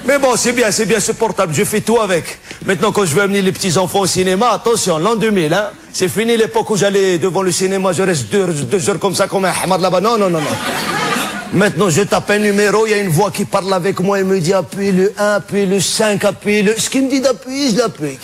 Mais 0.03 0.19
bon, 0.19 0.35
c'est 0.35 0.51
bien, 0.51 0.71
c'est 0.71 0.85
bien 0.85 0.99
supportable, 0.99 1.53
je 1.53 1.63
fais 1.63 1.79
tout 1.79 2.01
avec. 2.01 2.39
Maintenant, 2.65 2.91
quand 2.91 3.05
je 3.05 3.15
veux 3.15 3.21
amener 3.21 3.41
les 3.41 3.53
petits-enfants 3.53 4.01
au 4.01 4.07
cinéma, 4.07 4.49
attention, 4.49 4.97
l'an 4.97 5.15
2000, 5.15 5.53
hein, 5.53 5.69
c'est 5.93 6.09
fini 6.09 6.35
l'époque 6.35 6.69
où 6.69 6.75
j'allais 6.75 7.17
devant 7.17 7.43
le 7.43 7.51
cinéma, 7.53 7.93
je 7.93 8.03
reste 8.03 8.29
deux, 8.29 8.89
heures 8.89 8.99
comme 8.99 9.15
ça, 9.15 9.29
comme 9.29 9.45
un 9.45 9.53
hamad 9.63 9.79
là-bas. 9.79 10.01
Non, 10.01 10.17
non, 10.17 10.29
non, 10.29 10.41
non. 10.41 11.30
Maintenant, 11.53 11.89
je 11.89 12.03
tape 12.03 12.29
un 12.29 12.39
numéro, 12.39 12.85
il 12.87 12.91
y 12.91 12.93
a 12.93 12.97
une 12.99 13.09
voix 13.09 13.29
qui 13.29 13.43
parle 13.43 13.73
avec 13.73 13.99
moi 13.99 14.19
et 14.19 14.23
me 14.23 14.39
dit 14.39 14.53
appuie 14.53 14.93
le 14.93 15.11
1, 15.17 15.33
appuie 15.33 15.65
le 15.65 15.81
5, 15.81 16.23
appuie 16.23 16.61
le... 16.61 16.73
Ce 16.77 16.89
qu'il 16.89 17.03
me 17.03 17.09
dit 17.09 17.19
d'appuyer, 17.19 17.71
je 17.71 17.77
l'appuie. 17.77 18.17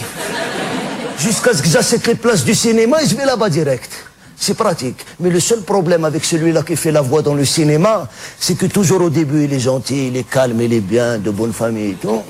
Jusqu'à 1.20 1.54
ce 1.54 1.62
que 1.62 1.68
j'achète 1.68 2.08
les 2.08 2.16
places 2.16 2.46
du 2.46 2.56
cinéma 2.56 3.04
et 3.04 3.08
je 3.08 3.16
vais 3.16 3.26
là-bas 3.26 3.50
direct. 3.50 3.92
C'est 4.40 4.54
pratique. 4.54 5.06
Mais 5.20 5.30
le 5.30 5.42
seul 5.42 5.62
problème 5.62 6.06
avec 6.06 6.24
celui-là 6.24 6.64
qui 6.64 6.78
fait 6.78 6.92
la 6.92 7.02
voix 7.02 7.22
dans 7.22 7.34
le 7.34 7.44
cinéma, 7.44 8.08
c'est 8.40 8.58
que 8.58 8.68
toujours 8.68 9.02
au 9.02 9.10
début, 9.10 9.44
il 9.44 9.54
est 9.54 9.60
gentil, 9.60 10.08
il 10.08 10.16
est 10.16 10.30
calme, 10.30 10.62
il 10.62 10.72
est 10.72 10.80
bien, 10.80 11.18
de 11.18 11.32
bonne 11.32 11.54
famille 11.54 11.92
et 11.92 11.96
tout. 11.96 12.22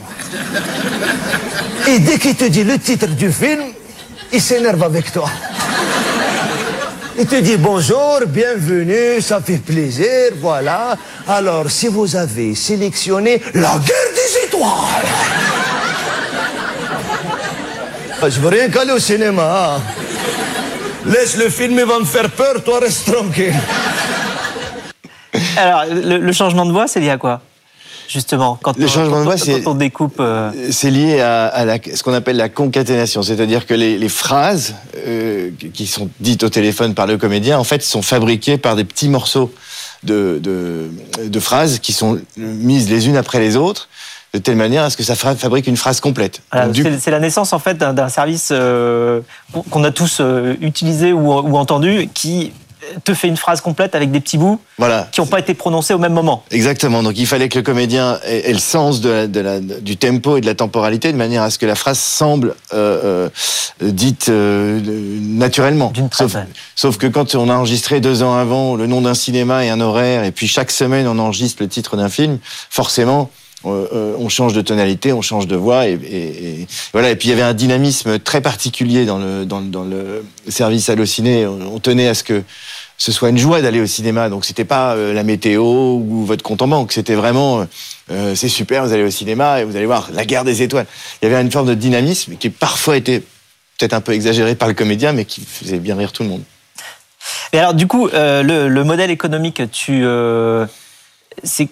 Et 1.88 2.00
dès 2.00 2.18
qu'il 2.18 2.36
te 2.36 2.46
dit 2.46 2.64
le 2.64 2.80
titre 2.80 3.08
du 3.08 3.32
film, 3.32 3.62
il 4.34 4.42
s'énerve 4.42 4.82
avec 4.82 5.12
toi. 5.12 5.30
Il 7.20 7.26
te 7.26 7.36
dit 7.36 7.58
bonjour, 7.58 8.20
bienvenue, 8.28 9.20
ça 9.22 9.42
fait 9.42 9.58
plaisir, 9.58 10.32
voilà. 10.40 10.96
Alors, 11.28 11.70
si 11.72 11.88
vous 11.88 12.16
avez 12.16 12.54
sélectionné 12.54 13.42
la 13.56 13.78
guerre 13.80 14.12
des 14.14 14.46
étoiles. 14.48 15.08
Ah, 18.22 18.30
je 18.30 18.40
veux 18.40 18.50
rien 18.50 18.70
qu'aller 18.70 18.92
au 18.94 19.00
cinéma. 19.00 19.78
hein. 19.78 19.82
Laisse 21.06 21.38
le 21.38 21.50
film, 21.50 21.78
il 21.80 21.86
va 21.86 22.00
me 22.00 22.06
faire 22.06 22.30
peur, 22.30 22.64
toi 22.64 22.80
reste 22.80 23.12
tranquille. 23.12 23.54
Alors, 25.58 25.86
le 25.90 26.32
changement 26.34 26.66
de 26.66 26.72
voix, 26.72 26.88
c'est 26.88 27.00
lié 27.00 27.12
à 27.12 27.18
quoi? 27.18 27.42
Justement, 28.08 28.58
quand 28.62 28.78
Le 28.78 28.86
on, 28.86 28.88
changement 28.88 29.20
de 29.20 29.24
voix, 29.26 29.34
on- 29.34 29.38
c'est- 29.38 29.62
quand 29.62 29.72
on 29.72 29.76
découpe. 29.76 30.18
euh, 30.20 30.52
C'est 30.72 30.92
lié 30.92 31.20
à, 31.20 31.46
à 31.48 31.66
la- 31.66 31.78
ce 31.94 32.02
qu'on 32.04 32.14
appelle 32.14 32.38
la 32.38 32.50
concaténation, 32.50 33.22
c'est-à-dire 33.22 33.66
que 33.66 33.74
les, 33.74 33.98
les 33.98 34.10
phrases 34.10 34.76
euh, 35.06 35.50
qui 35.74 35.88
sont 35.88 36.10
dites 36.20 36.44
au 36.44 36.50
téléphone 36.50 36.94
par 36.94 37.06
le 37.08 37.18
comédien, 37.18 37.60
en 37.60 37.64
fait, 37.64 37.84
sont 37.84 38.02
fabriquées 38.02 38.58
par 38.58 38.76
des 38.76 38.84
petits 38.86 39.10
morceaux 39.10 39.52
de, 40.04 40.40
de, 40.42 40.90
de 41.28 41.40
phrases 41.40 41.80
qui 41.80 41.92
sont 41.92 42.20
mises 42.38 42.90
les 42.90 43.08
unes 43.08 43.18
après 43.18 43.40
les 43.40 43.56
autres, 43.58 43.90
de 44.34 44.40
telle 44.40 44.56
manière 44.56 44.84
à 44.84 44.90
ce 44.90 44.98
que 44.98 45.04
ça 45.04 45.16
fabrique 45.16 45.68
une 45.68 45.78
phrase 45.78 46.00
complète. 46.00 46.42
voilà, 46.52 46.70
c'est 47.00 47.12
la 47.12 47.20
naissance 47.20 47.52
en 47.54 47.60
fait 47.60 47.78
d'un 47.78 48.10
service 48.10 48.50
euh, 48.52 49.22
qu'on- 49.52 49.64
qu'on 49.64 49.84
a 49.84 49.92
tous 49.92 50.20
euh, 50.22 50.54
utilisé 50.62 51.14
ou, 51.14 51.34
ou 51.34 51.58
entendu 51.58 52.10
qui 52.14 52.52
te 53.04 53.14
fait 53.14 53.28
une 53.28 53.38
phrase 53.38 53.62
complète 53.62 53.96
avec 53.96 54.12
des 54.12 54.20
petits 54.20 54.38
bouts 54.38 54.60
voilà. 54.78 55.08
qui 55.12 55.22
n'ont 55.22 55.28
pas 55.28 55.40
été 55.40 55.54
prononcés 55.54 55.94
au 55.94 55.98
même 55.98 56.14
moment. 56.14 56.44
Exactement. 56.52 57.04
Donc 57.04 57.18
il 57.18 57.28
fallait 57.28 57.50
que 57.50 57.58
le 57.60 57.64
comédien 57.64 58.20
ait, 58.26 58.50
ait 58.50 58.54
le 58.54 58.60
sens 58.60 59.02
de 59.02 59.10
la- 59.10 59.28
de 59.28 59.40
la- 59.40 59.60
du 59.60 59.98
tempo 59.98 60.38
et 60.38 60.42
de 60.42 60.46
la 60.46 60.56
temporalité 60.56 61.12
de 61.12 61.18
manière 61.18 61.44
à 61.44 61.50
ce 61.50 61.58
que 61.58 61.66
la 61.66 61.76
phrase 61.76 62.00
semble 62.00 62.56
euh, 62.74 63.30
euh, 63.84 63.92
dite 63.92 64.30
euh, 64.30 64.80
naturellement. 65.22 65.92
D'une 65.94 66.10
Sauf, 66.12 66.36
sauf 66.76 66.98
que 66.98 67.08
quand 67.08 67.36
on 67.36 67.50
a 67.50 67.56
enregistré 67.56 68.00
deux 68.02 68.24
ans 68.24 68.36
avant 68.36 68.76
le 68.76 68.88
nom 68.88 69.02
d'un 69.02 69.14
cinéma 69.14 69.66
et 69.66 69.70
un 69.70 69.82
horaire, 69.82 70.24
et 70.24 70.32
puis 70.32 70.48
chaque 70.48 70.72
semaine 70.72 71.08
on 71.08 71.20
enregistre 71.20 71.62
le 71.62 71.68
titre 71.70 71.98
d'un 71.98 72.10
film, 72.10 72.40
forcément. 72.70 73.30
on 73.64 74.30
change 74.30 74.54
de 74.54 74.62
tonalité, 74.62 75.12
on 75.12 75.22
change 75.22 75.46
de 75.48 75.56
voix, 75.58 75.88
et, 75.88 75.94
et- 75.94 76.62
et 76.62 76.68
voilà. 76.94 77.10
Et 77.12 77.16
puis 77.18 77.28
il 77.28 77.32
y 77.32 77.34
avait 77.34 77.42
un 77.42 77.54
dynamisme 77.54 78.18
très 78.20 78.40
particulier 78.40 79.06
dans 79.06 79.18
le 79.18 79.46
dans, 79.46 79.60
dans 79.62 79.84
le 79.84 80.24
service 80.48 80.90
Allociné. 80.90 81.46
On, 81.46 81.60
on 81.76 81.80
tenait 81.80 82.08
à 82.08 82.14
ce 82.14 82.24
que 82.24 82.44
ce 82.98 83.12
soit 83.12 83.30
une 83.30 83.38
joie 83.38 83.62
d'aller 83.62 83.80
au 83.80 83.86
cinéma. 83.86 84.30
Donc 84.30 84.44
c'était 84.44 84.66
pas 84.66 84.96
euh, 84.96 85.14
la 85.14 85.24
météo 85.24 85.64
ou 85.64 86.26
votre 86.26 86.44
compte 86.44 86.62
en 86.62 86.68
banque. 86.68 86.92
C'était 86.92 87.16
vraiment, 87.16 87.62
euh, 87.62 87.66
euh, 88.12 88.36
c'est 88.36 88.50
super, 88.50 88.86
vous 88.86 88.94
allez 88.94 89.04
au 89.04 89.12
cinéma 89.12 89.62
et 89.62 89.64
vous 89.64 89.76
allez 89.76 89.86
voir 89.86 90.10
la 90.14 90.26
guerre 90.26 90.44
des 90.44 90.62
étoiles. 90.64 90.88
Il 91.22 91.30
y 91.30 91.32
avait 91.32 91.42
une 91.42 91.52
forme 91.52 91.68
de 91.68 91.76
dynamisme 91.76 92.36
qui 92.38 92.50
parfois 92.50 92.98
était 92.98 93.22
peut-être 93.78 93.94
un 93.94 94.02
peu 94.02 94.14
exagéré 94.14 94.56
par 94.56 94.68
le 94.68 94.74
comédien, 94.74 95.14
mais 95.14 95.26
qui 95.26 95.42
faisait 95.42 95.78
bien 95.78 95.96
rire 95.96 96.12
tout 96.12 96.24
le 96.24 96.30
monde. 96.30 96.42
Et 97.54 97.60
alors, 97.60 97.74
du 97.74 97.88
coup, 97.88 98.08
euh, 98.08 98.42
le, 98.42 98.68
le 98.68 98.84
modèle 98.84 99.12
économique, 99.12 99.62
tu. 99.72 100.04
c'est. 101.44 101.70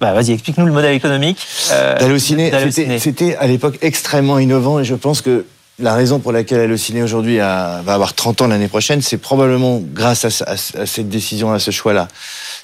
Bah, 0.00 0.12
vas-y, 0.14 0.32
explique-nous 0.32 0.66
le 0.66 0.72
modèle 0.72 0.96
économique. 0.96 1.38
Allociné, 1.70 2.50
d'Allociné. 2.50 2.98
c'était 2.98 3.30
c'était 3.30 3.36
à 3.36 3.46
l'époque 3.46 3.78
extrêmement 3.82 4.40
innovant 4.40 4.80
et 4.80 4.84
je 4.84 4.96
pense 4.96 5.20
que 5.20 5.44
la 5.78 5.94
raison 5.94 6.18
pour 6.20 6.32
laquelle 6.32 6.60
Allociné 6.60 7.02
aujourd'hui 7.02 7.38
va 7.38 7.78
avoir 7.86 8.14
30 8.14 8.42
ans 8.42 8.46
l'année 8.46 8.68
prochaine, 8.68 9.02
c'est 9.02 9.16
probablement 9.18 9.80
grâce 9.82 10.24
à, 10.24 10.30
ce- 10.30 10.44
à 10.44 10.56
ce- 10.56 10.76
à 10.78 10.86
cette 10.86 11.08
décision, 11.08 11.52
à 11.52 11.58
ce 11.58 11.70
choix-là. 11.70 12.08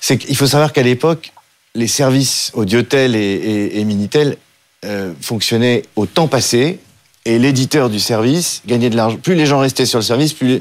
C'est 0.00 0.18
qu'il 0.18 0.36
faut 0.36 0.46
savoir 0.46 0.72
qu'à 0.72 0.82
l'époque, 0.82 1.32
les 1.74 1.88
services 1.88 2.50
Audiotel 2.54 3.16
et, 3.16 3.70
et, 3.74 3.84
Minitel 3.84 4.36
euh, 4.84 5.12
fonctionnaient 5.20 5.82
au 5.96 6.06
temps 6.06 6.28
passé 6.28 6.78
et 7.24 7.38
l'éditeur 7.38 7.90
du 7.90 7.98
service 8.00 8.62
gagnait 8.66 8.90
de 8.90 8.96
l'argent. 8.96 9.16
Plus 9.16 9.34
les 9.34 9.46
gens 9.46 9.58
restaient 9.60 9.86
sur 9.86 9.98
le 9.98 10.04
service, 10.04 10.32
plus, 10.32 10.60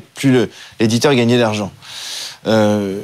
l'éditeur 0.79 1.13
gagnait 1.15 1.35
de 1.35 1.41
l'argent. 1.41 1.71
Euh, 2.47 3.01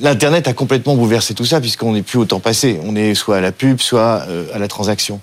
L'Internet 0.00 0.48
a 0.48 0.52
complètement 0.52 0.94
bouleversé 0.96 1.34
tout 1.34 1.44
ça 1.46 1.60
puisqu'on 1.60 1.92
n'est 1.92 2.02
plus 2.02 2.18
au 2.18 2.24
temps 2.26 2.40
passé. 2.40 2.78
On 2.84 2.94
est 2.96 3.14
soit 3.14 3.38
à 3.38 3.40
la 3.40 3.52
pub, 3.52 3.80
soit 3.80 4.24
euh, 4.28 4.46
à 4.54 4.58
la 4.58 4.68
transaction. 4.68 5.20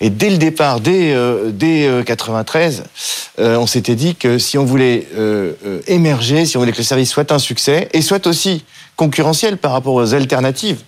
Et 0.00 0.10
dès 0.10 0.30
le 0.30 0.38
départ, 0.38 0.80
dès, 0.80 1.12
euh, 1.12 1.50
euh, 1.62 2.02
93, 2.02 2.84
euh, 3.38 3.56
on 3.56 3.66
s'était 3.66 3.96
dit 3.96 4.14
que 4.14 4.38
si 4.38 4.56
on 4.56 4.64
voulait 4.64 5.08
euh, 5.16 5.54
émerger, 5.86 6.46
si 6.46 6.56
on 6.56 6.60
voulait 6.60 6.72
que 6.72 6.78
le 6.78 6.84
service 6.84 7.10
soit 7.10 7.32
un 7.32 7.38
succès 7.38 7.88
et 7.92 8.02
soit 8.02 8.26
aussi 8.26 8.64
concurrentiel 8.96 9.56
par 9.56 9.72
rapport 9.72 9.94
aux 9.94 10.14
alternatives. 10.14 10.82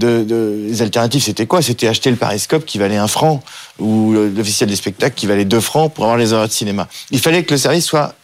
Les 0.00 0.80
alternatives, 0.80 1.22
c'était 1.22 1.46
quoi? 1.46 1.60
C'était 1.60 1.86
acheter 1.86 2.10
le 2.10 2.16
Pariscope 2.16 2.64
qui 2.64 2.78
valait 2.78 2.96
un 2.96 3.08
franc 3.08 3.42
ou 3.78 4.14
l'officiel 4.34 4.70
des 4.70 4.76
spectacles 4.76 5.14
qui 5.14 5.26
valait 5.26 5.44
deux 5.44 5.60
francs 5.60 5.92
pour 5.92 6.04
avoir 6.04 6.16
les 6.16 6.32
heures 6.32 6.46
de 6.48 6.52
cinéma. 6.52 6.88
Il 7.10 7.20
fallait 7.20 7.44
que 7.44 7.52
le 7.52 7.58
service 7.58 7.84
soit 7.84 8.14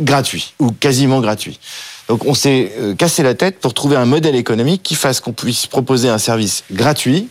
gratuit 0.00 0.54
ou 0.60 0.70
quasiment 0.70 1.20
gratuit. 1.20 1.60
Donc 2.08 2.24
on 2.24 2.32
s'est 2.32 2.72
cassé 2.96 3.22
la 3.22 3.34
tête 3.34 3.60
pour 3.60 3.74
trouver 3.74 3.96
un 3.96 4.06
modèle 4.06 4.34
économique 4.34 4.82
qui 4.82 4.94
fasse 4.94 5.20
qu'on 5.20 5.34
puisse 5.34 5.66
proposer 5.66 6.08
un 6.08 6.18
service 6.18 6.64
gratuit 6.72 7.28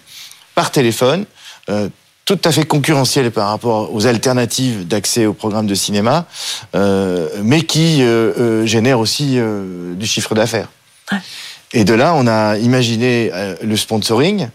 par 0.55 0.71
téléphone, 0.71 1.25
euh, 1.69 1.89
tout 2.25 2.39
à 2.43 2.51
fait 2.51 2.63
concurrentiel 2.63 3.31
par 3.31 3.49
rapport 3.49 3.93
aux 3.93 4.07
alternatives 4.07 4.87
d'accès 4.87 5.25
au 5.25 5.33
programme 5.33 5.67
de 5.67 5.75
cinéma, 5.75 6.25
euh, 6.75 7.27
mais 7.43 7.63
qui 7.63 8.01
euh, 8.01 8.31
euh, 8.39 8.65
génère 8.65 8.99
aussi 8.99 9.37
euh, 9.37 9.93
du 9.95 10.05
chiffre 10.05 10.33
d'affaires. 10.33 10.69
Et 11.73 11.83
de 11.83 11.93
là, 11.93 12.13
on 12.15 12.27
a 12.27 12.57
imaginé 12.57 13.31
le 13.61 13.75
sponsoring, 13.75 14.47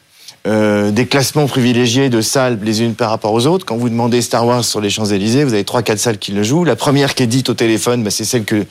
des 0.45 1.07
classements 1.11 1.47
privilégiés 1.47 2.09
de 2.09 2.21
salles 2.21 2.59
les 2.63 2.81
unes 2.81 2.95
par 2.95 3.11
rapport 3.11 3.33
aux 3.33 3.47
autres. 3.47 3.67
Quand 3.67 3.77
vous 3.77 3.89
demandez 3.89 4.23
Star 4.23 4.47
Wars 4.47 4.65
sur 4.65 4.81
les 4.81 4.89
Champs-Élysées, 4.89 5.45
vous 5.45 5.53
avez 5.53 5.65
trois, 5.65 5.83
quatre 5.83 5.99
salles 5.99 6.19
qui 6.19 6.33
le 6.33 6.43
jouent. 6.43 6.65
La 6.65 6.77
première 6.77 7.15
qui 7.15 7.25
est 7.25 7.27
dite 7.27 7.51
au 7.51 7.55
téléphone, 7.55 8.03
bah, 8.03 8.11
c'est 8.11 8.25
celle 8.25 8.45
que 8.45 8.65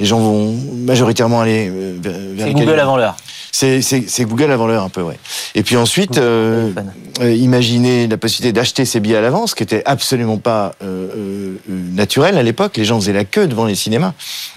les 0.00 0.06
gens 0.06 0.18
vont 0.18 0.52
majoritairement 0.84 1.40
aller 1.40 1.70
vers, 2.02 2.14
C'est 2.38 2.52
Google 2.52 2.78
avant 2.80 2.96
l'heure. 2.96 3.16
C'est, 3.52 4.24
Google 4.24 4.50
avant 4.50 4.66
l'heure 4.66 4.82
un 4.82 4.88
peu, 4.88 5.02
ouais. 5.02 5.18
Et 5.54 5.62
puis 5.62 5.76
ensuite, 5.76 6.16
euh, 6.16 6.72
euh, 7.20 7.32
imaginer 7.34 8.08
la 8.08 8.16
possibilité 8.16 8.52
d'acheter 8.52 8.86
ses 8.86 8.98
billets 8.98 9.16
à 9.16 9.20
l'avance, 9.20 9.50
ce 9.50 9.54
qui 9.54 9.62
était 9.62 9.82
absolument 9.84 10.38
pas 10.38 10.74
euh, 10.82 11.54
naturel 11.68 12.38
à 12.38 12.42
l'époque. 12.42 12.78
Les 12.78 12.86
gens 12.86 12.98
faisaient 12.98 13.12
la 13.12 13.24
queue 13.26 13.46
devant 13.46 13.66
les 13.66 13.74
cinémas. 13.74 14.14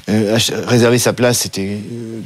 Euh, 0.08 0.38
réserver 0.66 0.98
sa 0.98 1.12
place, 1.12 1.40
c'était 1.40 1.78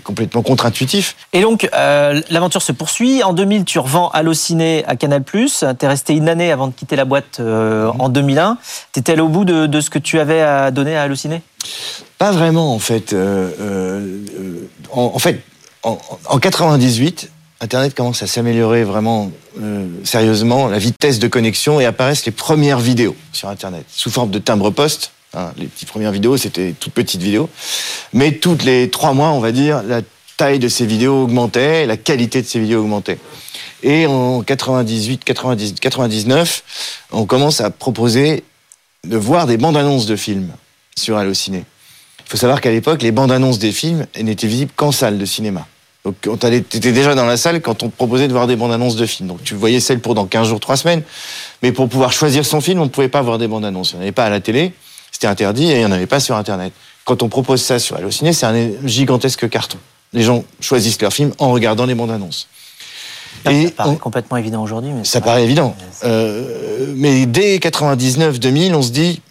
complètement 0.04 0.44
contre-intuitif. 0.44 1.16
Et 1.34 1.42
donc, 1.42 1.68
l'aventure 1.74 2.62
se 2.62 2.72
poursuit. 2.72 3.24
En 3.24 3.34
2000, 3.34 3.66
tu 3.66 3.80
revends 3.80 4.10
Allociné 4.10 4.86
à 4.86 4.96
Canal+. 4.96 5.24
Tu 5.24 5.46
es 5.82 5.88
resté 5.88 6.14
une 6.14 6.30
année 6.30 6.52
avant 6.52 6.68
de 6.68 6.74
quitter 6.74 6.96
la 6.96 7.06
boîte 7.06 7.40
Mhm. 7.40 7.94
en 8.00 8.10
2001. 8.10 8.58
Tu 8.94 9.00
étais 9.00 9.14
allé 9.14 9.22
au 9.22 9.28
bout 9.28 9.44
de, 9.46 9.66
de 9.66 9.82
ce 9.82 9.90
que 9.90 10.00
tu 10.00 10.20
avais 10.20 10.42
à 10.42 10.70
donner 10.72 10.96
à 10.96 11.02
Allociné 11.04 11.42
Pas 12.20 12.32
vraiment, 12.32 12.76
en 12.76 12.80
fait. 12.80 13.16
En, 14.92 15.12
en 15.16 15.20
fait, 15.20 15.42
en, 15.84 15.98
en 16.26 16.40
98, 16.40 17.32
Internet 17.62 17.94
commence 17.94 18.24
à 18.24 18.28
s'améliorer 18.28 18.84
vraiment 18.84 19.32
euh, 19.62 19.88
sérieusement, 20.06 20.68
la 20.68 20.80
vitesse 20.80 21.20
de 21.20 21.28
connexion, 21.28 21.80
et 21.80 21.86
apparaissent 21.86 22.26
les 22.26 22.32
premières 22.32 22.80
vidéos 22.80 23.16
sur 23.34 23.50
Internet, 23.50 23.86
sous 23.90 24.10
forme 24.10 24.32
de 24.32 24.40
timbre-poste. 24.40 25.12
Hein, 25.34 25.52
les 25.58 25.68
petites 25.68 25.90
premières 25.90 26.12
vidéos, 26.12 26.38
c'était 26.38 26.74
toutes 26.80 26.94
petites 26.94 27.22
vidéos. 27.22 27.50
Mais 28.14 28.32
toutes 28.32 28.64
les 28.64 28.90
trois 28.90 29.14
mois, 29.14 29.30
on 29.30 29.40
va 29.40 29.52
dire, 29.52 29.84
la 29.84 30.02
taille 30.38 30.60
de 30.60 30.70
ces 30.70 30.86
vidéos 30.86 31.24
augmentait, 31.24 31.86
la 31.86 31.98
qualité 31.98 32.42
de 32.42 32.48
ces 32.48 32.60
vidéos 32.60 32.80
augmentait. 32.80 33.20
Et 33.84 34.08
en 34.08 34.42
98, 34.42 35.24
90, 35.24 35.76
99, 35.82 36.64
on 37.12 37.26
commence 37.26 37.60
à 37.60 37.70
proposer 37.70 38.44
de 39.06 39.18
voir 39.18 39.48
des 39.48 39.58
bandes 39.58 39.78
annonces 39.78 40.06
de 40.06 40.16
films 40.16 40.52
sur 40.98 41.18
Allociné. 41.18 41.66
Il 42.30 42.34
faut 42.34 42.38
savoir 42.38 42.62
qu'à 42.62 42.70
l'époque, 42.70 43.02
les 43.02 43.12
bandes 43.12 43.32
annonces 43.32 43.58
des 43.58 43.72
films 43.72 44.06
n'étaient 44.22 44.46
visibles 44.46 44.72
qu'en 44.76 44.92
salle 44.92 45.18
de 45.18 45.26
cinéma. 45.26 45.66
Donc, 46.06 46.16
tu 46.22 46.30
étais 46.48 46.92
déjà 46.92 47.16
dans 47.16 47.26
la 47.26 47.38
salle 47.38 47.60
quand 47.60 47.82
on 47.82 47.90
te 47.90 47.96
proposait 47.96 48.28
de 48.28 48.34
voir 48.34 48.46
des 48.46 48.56
bandes 48.56 48.72
annonces 48.72 48.96
de 48.96 49.08
films. 49.08 49.30
Donc, 49.30 49.44
tu 49.44 49.56
voyais 49.56 49.80
celles 49.80 50.00
pour 50.00 50.14
dans 50.14 50.28
15 50.28 50.48
jours, 50.48 50.60
3 50.60 50.78
semaines. 50.78 51.02
Mais 51.64 51.72
pour 51.72 51.90
pouvoir 51.90 52.14
choisir 52.14 52.46
son 52.46 52.62
film, 52.62 52.82
on 52.82 52.84
ne 52.84 52.90
pouvait 52.90 53.10
pas 53.10 53.24
voir 53.24 53.40
des 53.40 53.48
bandes 53.48 53.66
annonces. 53.66 53.94
Il 53.94 53.96
n'y 53.96 54.02
en 54.02 54.04
avait 54.04 54.12
pas 54.12 54.26
à 54.26 54.30
la 54.30 54.42
télé, 54.42 54.74
c'était 55.12 55.26
interdit, 55.26 55.72
et 55.72 55.74
il 55.74 55.80
n'y 55.80 55.86
en 55.86 55.92
avait 55.92 56.06
pas 56.06 56.20
sur 56.20 56.36
Internet. 56.36 56.72
Quand 57.04 57.24
on 57.24 57.30
propose 57.30 57.64
ça 57.64 57.80
sur 57.80 57.96
Allociné, 57.96 58.32
c'est 58.32 58.46
un 58.46 58.70
gigantesque 58.86 59.50
carton. 59.50 59.80
Les 60.14 60.22
gens 60.22 60.44
choisissent 60.60 61.02
leur 61.02 61.12
film 61.12 61.34
en 61.40 61.52
regardant 61.52 61.88
les 61.88 61.96
bandes 61.96 62.12
annonces. 62.12 62.48
Ça, 63.44 63.52
paraît 63.76 63.98
complètement 63.98 64.38
évident 64.38 64.62
aujourd'hui. 64.62 64.92
Ça 65.04 65.20
paraît 65.20 65.44
évident. 65.44 65.76
Euh, 66.04 66.94
mais 66.96 67.26
dès 67.26 67.58
99-2000, 67.58 68.76
on 68.76 68.84
se 68.84 68.92
dit, 68.92 69.22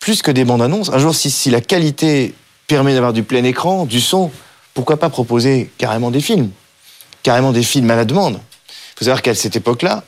plus 0.00 0.22
que 0.22 0.30
des 0.30 0.44
bandes 0.44 0.62
annonces, 0.62 0.90
un 0.90 0.98
jour, 0.98 1.14
si, 1.14 1.30
si 1.30 1.50
la 1.50 1.60
qualité 1.60 2.34
permet 2.66 2.94
d'avoir 2.94 3.12
du 3.12 3.22
plein 3.22 3.44
écran, 3.44 3.84
du 3.84 4.00
son, 4.00 4.30
pourquoi 4.74 4.96
pas 4.96 5.10
proposer 5.10 5.70
carrément 5.78 6.10
des 6.10 6.20
films? 6.20 6.50
Carrément 7.22 7.52
des 7.52 7.62
films 7.62 7.90
à 7.90 7.96
la 7.96 8.04
demande. 8.04 8.34
Il 8.34 8.98
faut 8.98 9.04
savoir 9.04 9.22
qu'à 9.22 9.34
cette 9.34 9.56
époque-là, 9.56 10.04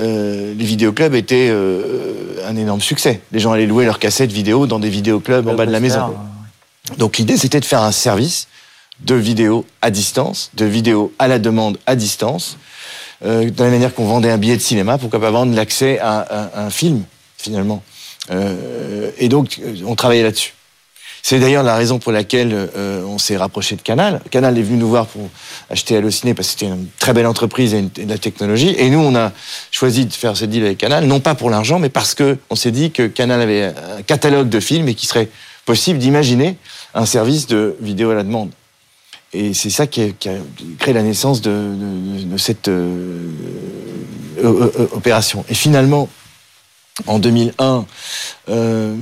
euh, 0.00 0.54
les 0.54 0.64
vidéoclubs 0.64 1.14
étaient 1.14 1.48
euh, 1.50 2.46
un 2.46 2.56
énorme 2.56 2.80
succès. 2.80 3.20
Les 3.32 3.40
gens 3.40 3.52
allaient 3.52 3.66
louer 3.66 3.84
leurs 3.84 3.98
cassettes 3.98 4.32
vidéo 4.32 4.66
dans 4.66 4.78
des 4.78 4.90
vidéoclubs 4.90 5.46
en 5.48 5.54
bas 5.54 5.66
de 5.66 5.72
la 5.72 5.80
maison. 5.80 6.14
Donc 6.98 7.18
l'idée, 7.18 7.36
c'était 7.36 7.60
de 7.60 7.64
faire 7.64 7.82
un 7.82 7.92
service 7.92 8.48
de 9.00 9.14
vidéos 9.14 9.66
à 9.82 9.90
distance, 9.90 10.50
de 10.54 10.64
vidéos 10.64 11.12
à 11.18 11.28
la 11.28 11.38
demande 11.38 11.78
à 11.86 11.96
distance, 11.96 12.56
euh, 13.24 13.50
de 13.50 13.64
la 13.64 13.70
manière 13.70 13.94
qu'on 13.94 14.06
vendait 14.06 14.30
un 14.30 14.38
billet 14.38 14.56
de 14.56 14.62
cinéma, 14.62 14.98
pourquoi 14.98 15.20
pas 15.20 15.30
vendre 15.30 15.54
l'accès 15.54 15.98
à, 16.00 16.50
un 16.54 16.70
film, 16.70 17.02
finalement? 17.36 17.82
Euh, 18.30 19.10
et 19.18 19.28
donc, 19.28 19.60
on 19.84 19.94
travaillait 19.94 20.22
là-dessus. 20.22 20.54
C'est 21.28 21.40
d'ailleurs 21.40 21.64
la 21.64 21.74
raison 21.74 21.98
pour 21.98 22.12
laquelle 22.12 22.52
euh, 22.54 23.02
on 23.02 23.18
s'est 23.18 23.36
rapproché 23.36 23.74
de 23.74 23.82
Canal. 23.82 24.20
Canal 24.30 24.56
est 24.56 24.62
venu 24.62 24.76
nous 24.78 24.88
voir 24.88 25.06
pour 25.06 25.28
acheter 25.70 25.96
Allociné 25.96 26.34
parce 26.34 26.46
que 26.46 26.52
c'était 26.52 26.72
une 26.72 26.86
très 27.00 27.14
belle 27.14 27.26
entreprise 27.26 27.74
et, 27.74 27.82
de 27.82 28.08
la 28.08 28.16
technologie. 28.16 28.76
Et 28.78 28.90
nous, 28.90 29.00
on 29.00 29.12
a 29.16 29.32
choisi 29.72 30.06
de 30.06 30.12
faire 30.12 30.36
ce 30.36 30.44
deal 30.44 30.64
avec 30.64 30.78
Canal, 30.78 31.04
non 31.04 31.18
pas 31.18 31.34
pour 31.34 31.50
l'argent, 31.50 31.80
mais 31.80 31.88
parce 31.88 32.14
que 32.14 32.38
on 32.48 32.54
s'est 32.54 32.70
dit 32.70 32.92
que 32.92 33.08
Canal 33.08 33.40
avait 33.40 33.64
un 33.64 34.02
catalogue 34.06 34.48
de 34.48 34.60
films 34.60 34.86
et 34.86 34.94
qu'il 34.94 35.08
serait 35.08 35.28
possible 35.64 35.98
d'imaginer 35.98 36.58
un 36.94 37.06
service 37.06 37.48
de 37.48 37.74
vidéo 37.80 38.10
à 38.10 38.14
la 38.14 38.22
demande. 38.22 38.50
Et 39.32 39.52
c'est 39.52 39.70
ça 39.70 39.88
qui 39.88 40.02
a, 40.02 40.06
créé 40.78 40.94
la 40.94 41.02
naissance 41.02 41.40
de, 41.40 42.36
cette 42.38 42.68
euh, 42.68 43.32
opération. 44.92 45.44
Et 45.48 45.54
finalement, 45.54 46.08
en 47.06 47.18
2001, 47.18 47.84
euh, 48.48 48.96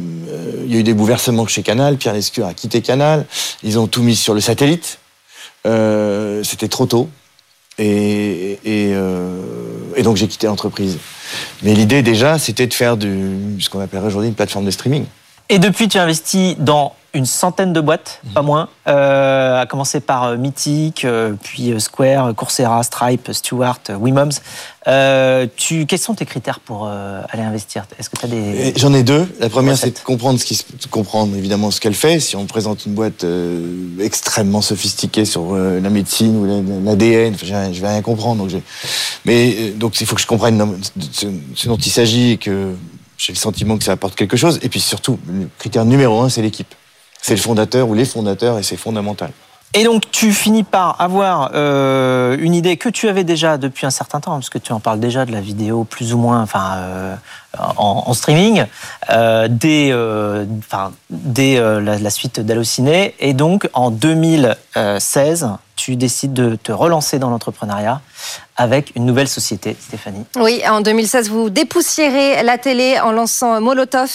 il 0.64 0.72
y 0.72 0.76
a 0.76 0.80
eu 0.80 0.82
des 0.82 0.94
bouleversements 0.94 1.46
chez 1.46 1.62
Canal. 1.62 1.96
Pierre 1.96 2.14
Lescure 2.14 2.46
a 2.46 2.54
quitté 2.54 2.82
Canal. 2.82 3.26
Ils 3.62 3.78
ont 3.78 3.86
tout 3.86 4.02
mis 4.02 4.16
sur 4.16 4.34
le 4.34 4.40
satellite. 4.40 4.98
Euh, 5.66 6.42
c'était 6.42 6.68
trop 6.68 6.86
tôt. 6.86 7.08
Et, 7.78 8.58
et, 8.64 8.94
donc 10.02 10.16
j'ai 10.16 10.28
quitté 10.28 10.46
l'entreprise. 10.46 10.98
Mais 11.62 11.74
l'idée 11.74 12.02
déjà, 12.02 12.38
c'était 12.38 12.66
de 12.66 12.74
faire 12.74 12.96
du, 12.96 13.56
ce 13.58 13.68
qu'on 13.70 13.80
appellerait 13.80 14.06
aujourd'hui 14.08 14.28
une 14.28 14.34
plateforme 14.34 14.64
de 14.64 14.70
streaming. 14.70 15.06
Et 15.48 15.58
depuis, 15.58 15.88
tu 15.88 15.98
investis 15.98 16.56
dans 16.58 16.94
une 17.14 17.26
centaine 17.26 17.72
de 17.72 17.80
boîtes, 17.80 18.20
pas 18.34 18.42
moins, 18.42 18.68
euh, 18.88 19.60
à 19.60 19.66
commencer 19.66 20.00
par 20.00 20.24
euh, 20.24 20.36
Mythic, 20.36 21.04
euh, 21.04 21.34
puis 21.40 21.72
Square, 21.80 22.34
Coursera, 22.34 22.82
Stripe, 22.82 23.30
Stewart, 23.32 23.78
Wimoms. 23.88 24.32
tu, 25.56 25.86
quels 25.86 25.98
sont 25.98 26.14
tes 26.14 26.26
critères 26.26 26.58
pour 26.58 26.88
aller 26.88 27.42
investir? 27.42 27.86
Est-ce 27.98 28.10
que 28.10 28.16
tu 28.16 28.26
as 28.26 28.28
des... 28.28 28.74
J'en 28.76 28.92
ai 28.92 29.04
deux. 29.04 29.26
La 29.38 29.48
première, 29.48 29.78
c'est 29.78 29.96
de 29.96 30.04
comprendre 30.04 30.38
ce 30.38 30.44
qui 30.44 30.60
comprendre 30.90 31.36
évidemment 31.36 31.70
ce 31.70 31.80
qu'elle 31.80 31.94
fait. 31.94 32.20
Si 32.20 32.36
on 32.36 32.46
présente 32.46 32.84
une 32.84 32.94
boîte 32.94 33.24
extrêmement 34.00 34.60
sophistiquée 34.60 35.24
sur 35.24 35.54
la 35.54 35.90
médecine 35.90 36.36
ou 36.36 36.84
l'ADN, 36.84 37.34
je 37.40 37.80
vais 37.80 37.88
rien 37.88 38.02
comprendre. 38.02 38.44
Donc 38.44 38.62
Mais 39.24 39.70
donc 39.70 40.00
il 40.00 40.06
faut 40.06 40.16
que 40.16 40.20
je 40.20 40.26
comprenne 40.26 40.76
ce 41.14 41.68
dont 41.68 41.76
il 41.76 41.90
s'agit 41.90 42.32
et 42.32 42.36
que 42.36 42.74
j'ai 43.16 43.32
le 43.32 43.38
sentiment 43.38 43.78
que 43.78 43.84
ça 43.84 43.92
apporte 43.92 44.16
quelque 44.16 44.36
chose. 44.36 44.58
Et 44.62 44.68
puis 44.68 44.80
surtout, 44.80 45.18
le 45.28 45.48
critère 45.58 45.84
numéro 45.84 46.20
un, 46.20 46.28
c'est 46.28 46.42
l'équipe 46.42 46.74
c'est 47.24 47.36
le 47.36 47.40
fondateur 47.40 47.88
ou 47.88 47.94
les 47.94 48.04
fondateurs 48.04 48.58
et 48.58 48.62
c'est 48.62 48.76
fondamental. 48.76 49.30
Et 49.72 49.84
donc 49.84 50.10
tu 50.10 50.30
finis 50.30 50.62
par 50.62 51.00
avoir 51.00 51.52
euh, 51.54 52.36
une 52.38 52.54
idée 52.54 52.76
que 52.76 52.90
tu 52.90 53.08
avais 53.08 53.24
déjà 53.24 53.56
depuis 53.56 53.86
un 53.86 53.90
certain 53.90 54.20
temps, 54.20 54.32
parce 54.32 54.50
que 54.50 54.58
tu 54.58 54.74
en 54.74 54.78
parles 54.78 55.00
déjà 55.00 55.24
de 55.24 55.32
la 55.32 55.40
vidéo 55.40 55.84
plus 55.84 56.12
ou 56.12 56.18
moins, 56.18 56.42
enfin 56.42 56.74
euh, 56.76 57.16
en, 57.78 58.12
streaming, 58.12 58.66
euh, 59.08 59.48
dès, 59.50 59.90
la, 59.90 61.98
la, 61.98 62.10
suite 62.10 62.40
d'Allociné. 62.40 63.14
Et 63.20 63.32
donc 63.32 63.70
en 63.72 63.90
2016, 63.90 65.48
tu 65.76 65.96
décides 65.96 66.34
de 66.34 66.56
te 66.56 66.72
relancer 66.72 67.18
dans 67.18 67.30
l'entrepreneuriat 67.30 68.02
avec 68.56 68.92
une 68.94 69.06
nouvelle 69.06 69.28
société, 69.28 69.76
Stéphanie. 69.78 70.24
Oui, 70.36 70.62
en 70.68 70.80
2016, 70.80 71.28
vous 71.30 71.50
dépoussiérez 71.50 72.42
la 72.42 72.58
télé 72.58 72.98
en 73.00 73.12
lançant 73.12 73.60
Molotov 73.60 74.10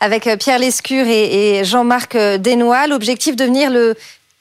avec 0.00 0.28
Pierre 0.38 0.58
Lescure 0.58 1.06
et 1.06 1.62
Jean-Marc 1.64 2.16
Desnois. 2.16 2.86
L'objectif, 2.86 3.36
devenir 3.36 3.70
le 3.70 3.94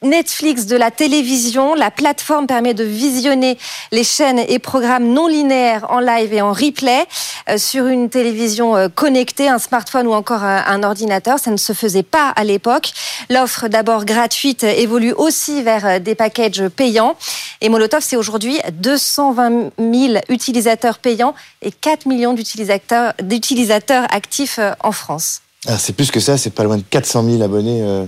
Netflix 0.03 0.65
de 0.65 0.75
la 0.75 0.91
télévision. 0.91 1.75
La 1.75 1.91
plateforme 1.91 2.47
permet 2.47 2.73
de 2.73 2.83
visionner 2.83 3.57
les 3.91 4.03
chaînes 4.03 4.39
et 4.39 4.59
programmes 4.59 5.07
non 5.07 5.27
linéaires 5.27 5.85
en 5.89 5.99
live 5.99 6.33
et 6.33 6.41
en 6.41 6.51
replay 6.51 7.05
euh, 7.49 7.57
sur 7.57 7.87
une 7.87 8.09
télévision 8.09 8.75
euh, 8.75 8.87
connectée, 8.89 9.49
un 9.49 9.59
smartphone 9.59 10.07
ou 10.07 10.13
encore 10.13 10.43
un, 10.43 10.83
ordinateur. 10.83 11.39
Ça 11.39 11.51
ne 11.51 11.57
se 11.57 11.73
faisait 11.73 12.03
pas 12.03 12.29
à 12.29 12.43
l'époque. 12.43 12.91
L'offre 13.29 13.67
d'abord 13.67 14.05
gratuite 14.05 14.63
évolue 14.63 15.13
aussi 15.13 15.61
vers 15.63 15.85
euh, 15.85 15.99
des 15.99 16.15
packages 16.15 16.67
payants. 16.69 17.15
Et 17.61 17.69
Molotov, 17.69 18.03
c'est 18.03 18.17
aujourd'hui 18.17 18.59
220 18.73 19.71
000 19.79 20.19
utilisateurs 20.29 20.99
payants 20.99 21.33
et 21.61 21.71
4 21.71 22.05
millions 22.07 22.33
d'utilisateurs 22.33 24.05
actifs 24.11 24.59
en 24.81 24.91
France. 24.91 25.41
Ah, 25.67 25.77
c'est 25.77 25.93
plus 25.93 26.11
que 26.11 26.19
ça, 26.19 26.37
c'est 26.37 26.49
pas 26.49 26.63
loin 26.63 26.77
de 26.77 26.83
400 26.89 27.23
000 27.23 27.41
abonnés. 27.41 27.81
Euh, 27.81 28.05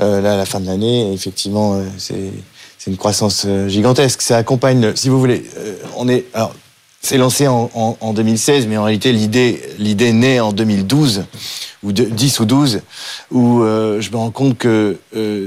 là, 0.00 0.34
à 0.34 0.36
la 0.36 0.46
fin 0.46 0.60
de 0.60 0.66
l'année, 0.66 1.12
effectivement, 1.12 1.74
euh, 1.74 1.84
c'est 1.98 2.90
une 2.90 2.96
croissance 2.96 3.44
euh, 3.46 3.68
gigantesque. 3.68 4.22
Ça 4.22 4.36
accompagne, 4.36 4.94
si 4.96 5.08
vous 5.08 5.18
voulez, 5.18 5.44
on 5.96 6.08
est, 6.08 6.24
alors, 6.34 6.54
c'est 7.02 7.18
lancé 7.18 7.48
en, 7.48 7.70
en, 7.74 7.96
en, 8.00 8.12
2016, 8.12 8.66
mais 8.66 8.76
en 8.76 8.84
réalité, 8.84 9.12
l'idée, 9.12 9.62
l'idée 9.78 10.12
naît 10.12 10.40
en 10.40 10.52
2012, 10.52 11.24
ou 11.82 11.92
de, 11.92 12.04
10 12.04 12.40
ou 12.40 12.44
12, 12.44 12.80
où 13.30 13.62
je 13.62 14.10
me 14.10 14.16
rends 14.16 14.30
compte 14.30 14.58
que 14.58 14.98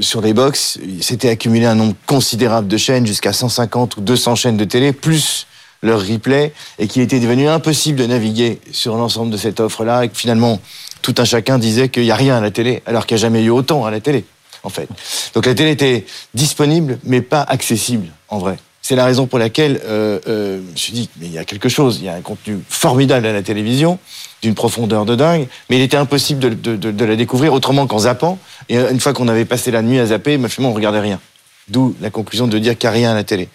sur 0.01 0.21
les 0.21 0.33
box, 0.33 0.79
s'était 0.99 1.29
accumulé 1.29 1.67
un 1.67 1.75
nombre 1.75 1.93
considérable 2.07 2.67
de 2.67 2.77
chaînes, 2.77 3.05
jusqu'à 3.05 3.33
150 3.33 3.97
ou 3.97 4.01
200 4.01 4.33
chaînes 4.33 4.57
de 4.57 4.65
télé, 4.65 4.93
plus 4.93 5.45
leur 5.83 6.01
replay, 6.01 6.53
et 6.79 6.87
qu'il 6.87 7.03
était 7.03 7.19
devenu 7.19 7.47
impossible 7.47 7.99
de 7.99 8.07
naviguer 8.07 8.59
sur 8.71 8.95
l'ensemble 8.95 9.29
de 9.29 9.37
cette 9.37 9.59
offre-là, 9.59 10.05
et 10.05 10.09
que 10.09 10.17
finalement, 10.17 10.59
tout 11.03 11.13
un 11.19 11.25
chacun 11.25 11.59
disait 11.59 11.89
qu'il 11.89 12.03
n'y 12.03 12.11
a 12.11 12.15
rien 12.15 12.37
à 12.37 12.41
la 12.41 12.49
télé, 12.49 12.81
alors 12.87 13.05
qu'il 13.05 13.15
n'y 13.15 13.21
a 13.21 13.25
jamais 13.27 13.43
eu 13.43 13.51
autant 13.51 13.85
à 13.85 13.91
la 13.91 13.99
télé 13.99 14.25
en 14.63 14.69
fait. 14.69 14.89
Donc 15.33 15.45
la 15.45 15.53
télé 15.53 15.71
était 15.71 16.05
disponible, 16.33 16.99
mais 17.03 17.21
pas 17.21 17.41
accessible, 17.41 18.07
en 18.29 18.39
vrai. 18.39 18.57
C'est 18.81 18.97
la 18.97 19.05
raison 19.05 19.27
pour 19.27 19.39
laquelle 19.39 19.79
euh, 19.85 20.19
euh, 20.27 20.59
je 20.61 20.71
me 20.71 20.75
suis 20.75 20.93
dit, 20.93 21.09
mais 21.17 21.27
il 21.27 21.31
y 21.31 21.37
a 21.37 21.45
quelque 21.45 21.69
chose, 21.69 21.99
il 22.01 22.05
y 22.05 22.09
a 22.09 22.15
un 22.15 22.21
contenu 22.21 22.59
formidable 22.67 23.25
à 23.25 23.31
la 23.31 23.41
télévision, 23.41 23.97
d'une 24.41 24.55
profondeur 24.55 25.05
de 25.05 25.15
dingue, 25.15 25.47
mais 25.69 25.77
il 25.77 25.81
était 25.81 25.95
impossible 25.95 26.59
de, 26.61 27.05
la 27.05 27.15
découvrir 27.15 27.53
autrement 27.53 27.87
qu'en 27.87 27.99
zappant. 27.99 28.39
Et 28.67 28.75
une 28.77 28.99
fois 28.99 29.13
qu'on 29.13 29.29
avait 29.29 29.45
passé 29.45 29.71
la 29.71 29.81
nuit 29.81 29.99
à 29.99 30.07
zapper, 30.07 30.37
ma 30.37 30.49
on 30.59 30.73
regardait 30.73 30.99
rien. 30.99 31.21
D'où 31.69 31.95
la 32.01 32.09
conclusion 32.09 32.45
de 32.47 32.59
dire 32.59 32.77
qu'il 32.77 32.89
n'y 32.89 32.95
a 32.95 32.97
rien 32.97 33.11
à 33.11 33.15
la 33.15 33.23
télé. 33.23 33.47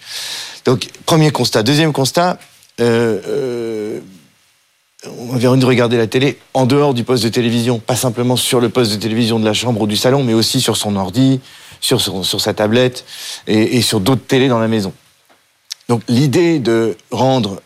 Donc, 0.65 0.87
premier 1.05 1.29
constat. 1.29 1.61
Deuxième 1.61 1.93
constat, 1.93 2.39
euh, 2.81 3.19
euh 3.27 3.99
on 5.05 5.33
avait 5.33 5.47
envie 5.47 5.59
de 5.59 5.65
regarder 5.65 5.97
la 5.97 6.07
télé 6.07 6.37
en 6.53 6.65
dehors 6.65 6.93
du 6.93 7.03
poste 7.03 7.23
de 7.23 7.29
télévision, 7.29 7.79
pas 7.79 7.95
simplement 7.95 8.35
sur 8.35 8.59
le 8.59 8.69
poste 8.69 8.91
de 8.91 8.97
télévision 8.97 9.39
de 9.39 9.45
la 9.45 9.53
chambre 9.53 9.81
ou 9.81 9.87
du 9.87 9.95
salon, 9.95 10.23
mais 10.23 10.33
aussi 10.33 10.59
sur 10.61 10.75
son 10.75 10.95
ordi, 10.95 11.39
sur, 11.79 12.01
sur 12.01 12.41
sa 12.41 12.53
tablette 12.53 13.05
et, 13.47 13.81
sur 13.81 13.99
d'autres 13.99 14.25
télés 14.25 14.49
dans 14.49 14.59
la 14.59 14.67
maison. 14.67 14.93
Donc 15.87 16.01
l'idée 16.07 16.59
de 16.59 16.97
rendre 17.11 17.61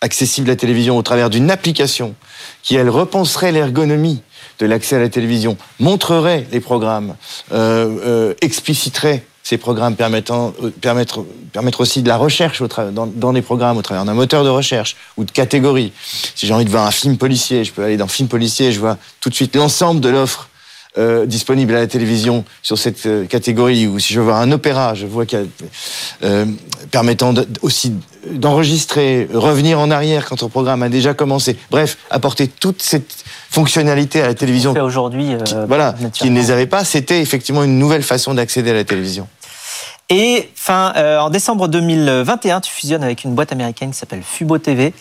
accessible 0.00 0.48
la 0.48 0.56
télévision 0.56 0.96
au 0.96 1.02
travers 1.02 1.28
d'une 1.28 1.50
application 1.50 2.14
qui, 2.62 2.76
elle, 2.76 2.88
repenserait 2.88 3.52
l'ergonomie 3.52 4.22
de 4.60 4.66
l'accès 4.66 4.96
à 4.96 4.98
la 4.98 5.08
télévision, 5.08 5.56
montrerait 5.78 6.46
les 6.52 6.60
programmes, 6.60 7.16
euh, 7.52 7.98
euh, 8.04 8.34
expliciterait 8.40 9.24
ces 9.50 9.58
programmes 9.58 9.96
permettant, 9.96 10.54
euh, 10.62 10.70
permettre, 10.70 11.24
permettre 11.52 11.80
aussi 11.80 12.02
de 12.02 12.08
la 12.08 12.16
recherche 12.16 12.60
au 12.60 12.68
dans, 12.68 13.06
dans 13.06 13.32
les 13.32 13.42
programmes 13.42 13.78
au 13.78 13.82
travers 13.82 14.04
d'un 14.04 14.14
moteur 14.14 14.44
de 14.44 14.48
recherche 14.48 14.96
ou 15.16 15.24
de 15.24 15.30
catégories. 15.32 15.92
Si 16.36 16.46
j'ai 16.46 16.54
envie 16.54 16.64
de 16.64 16.70
voir 16.70 16.86
un 16.86 16.92
film 16.92 17.16
policier, 17.18 17.64
je 17.64 17.72
peux 17.72 17.82
aller 17.82 17.96
dans 17.96 18.06
film 18.06 18.28
policier, 18.28 18.70
je 18.70 18.78
vois 18.78 18.96
tout 19.20 19.28
de 19.28 19.34
suite 19.34 19.56
l'ensemble 19.56 20.00
de 20.00 20.08
l'offre 20.08 20.50
euh, 20.98 21.24
disponible 21.24 21.72
à 21.76 21.78
la 21.78 21.86
télévision 21.86 22.44
sur 22.62 22.76
cette 22.76 23.06
euh, 23.06 23.24
catégorie, 23.24 23.86
ou 23.86 24.00
si 24.00 24.12
je 24.12 24.18
veux 24.18 24.24
voir 24.24 24.40
un 24.40 24.50
opéra, 24.50 24.94
je 24.94 25.06
vois 25.06 25.24
qu'il 25.24 25.38
y 25.38 25.42
a, 25.42 26.26
euh, 26.26 26.46
permettant 26.90 27.32
aussi 27.62 27.94
d'enregistrer, 28.28 29.28
revenir 29.32 29.78
en 29.78 29.92
arrière 29.92 30.28
quand 30.28 30.42
le 30.42 30.48
programme 30.48 30.82
a 30.82 30.88
déjà 30.88 31.14
commencé. 31.14 31.56
Bref, 31.70 31.96
apporter 32.10 32.48
toute 32.48 32.82
cette 32.82 33.24
fonctionnalité 33.50 34.20
à 34.20 34.26
la 34.26 34.34
télévision. 34.34 34.74
Aujourd'hui, 34.80 35.36
voilà, 35.68 35.94
qui 36.12 36.28
ne 36.28 36.36
les 36.36 36.50
avait 36.50 36.66
pas, 36.66 36.84
c'était 36.84 37.20
effectivement 37.20 37.62
une 37.62 37.78
nouvelle 37.78 38.02
façon 38.02 38.34
d'accéder 38.34 38.70
à 38.70 38.74
la 38.74 38.84
télévision. 38.84 39.28
Et 40.10 40.50
euh, 40.68 41.18
en 41.18 41.30
décembre 41.30 41.68
2021, 41.68 42.60
tu 42.60 42.72
fusionnes 42.72 43.04
avec 43.04 43.22
une 43.22 43.36
boîte 43.36 43.52
américaine 43.52 43.92
qui 43.92 43.98
s'appelle 43.98 44.22
Fubo 44.24 44.58
TV, 44.58 44.92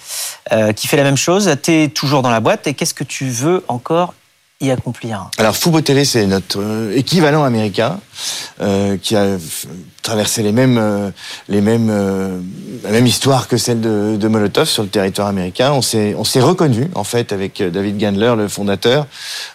euh, 0.51 0.71
qui 0.71 0.87
fait 0.87 0.97
la 0.97 1.03
même 1.03 1.17
chose. 1.17 1.51
Tu 1.63 1.71
es 1.71 1.87
toujours 1.87 2.21
dans 2.21 2.29
la 2.29 2.39
boîte 2.39 2.67
et 2.67 2.75
qu'est-ce 2.75 2.93
que 2.93 3.03
tu 3.03 3.25
veux 3.25 3.63
encore 3.67 4.13
y 4.61 4.69
accomplir? 4.69 5.31
Alors 5.39 5.55
Fubo 5.55 5.81
TV, 5.81 6.05
c'est 6.05 6.27
notre 6.27 6.61
euh, 6.61 6.95
équivalent 6.95 7.43
américain 7.43 7.99
qui 9.01 9.15
a 9.15 9.37
traversé 10.09 10.41
les 10.41 10.51
mêmes, 10.51 10.79
euh, 10.79 11.11
les 11.49 11.61
mêmes, 11.61 11.89
euh, 11.91 12.39
la 12.83 12.89
même 12.89 13.05
histoire 13.05 13.47
que 13.47 13.57
celle 13.57 13.79
de, 13.79 14.27
Molotov 14.27 14.67
sur 14.67 14.81
le 14.81 14.89
territoire 14.89 15.27
américain. 15.27 15.71
On 15.71 15.83
s'est, 15.83 16.15
on 16.17 16.23
s'est 16.23 16.41
reconnu 16.41 16.89
en 16.95 17.03
fait 17.03 17.31
avec 17.31 17.61
David 17.61 17.99
Gandler, 17.99 18.33
le 18.35 18.47
fondateur. 18.47 19.05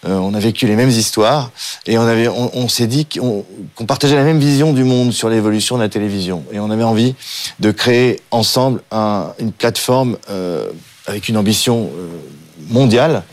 Euh, 0.06 0.16
on 0.16 0.32
a 0.32 0.38
vécu 0.38 0.68
les 0.68 0.76
mêmes 0.76 0.90
histoires 0.90 1.50
et 1.86 1.98
on 1.98 2.02
avait, 2.02 2.28
on, 2.28 2.68
s'est 2.68 2.86
dit 2.86 3.04
qu'on, 3.04 3.44
qu'on 3.74 3.84
partageait 3.84 4.14
la 4.14 4.22
même 4.22 4.38
vision 4.38 4.72
du 4.72 4.84
monde 4.84 5.12
sur 5.12 5.28
l'évolution 5.28 5.76
de 5.76 5.82
la 5.82 5.88
télévision 5.88 6.44
et 6.52 6.60
on 6.60 6.70
avait 6.70 6.84
envie 6.84 7.16
de 7.58 7.72
créer 7.72 8.20
ensemble 8.30 8.80
un, 8.92 9.32
une 9.40 9.50
plateforme 9.50 10.18
avec 11.06 11.28
une 11.28 11.36
ambition 11.36 11.90
mondiale 12.70 13.24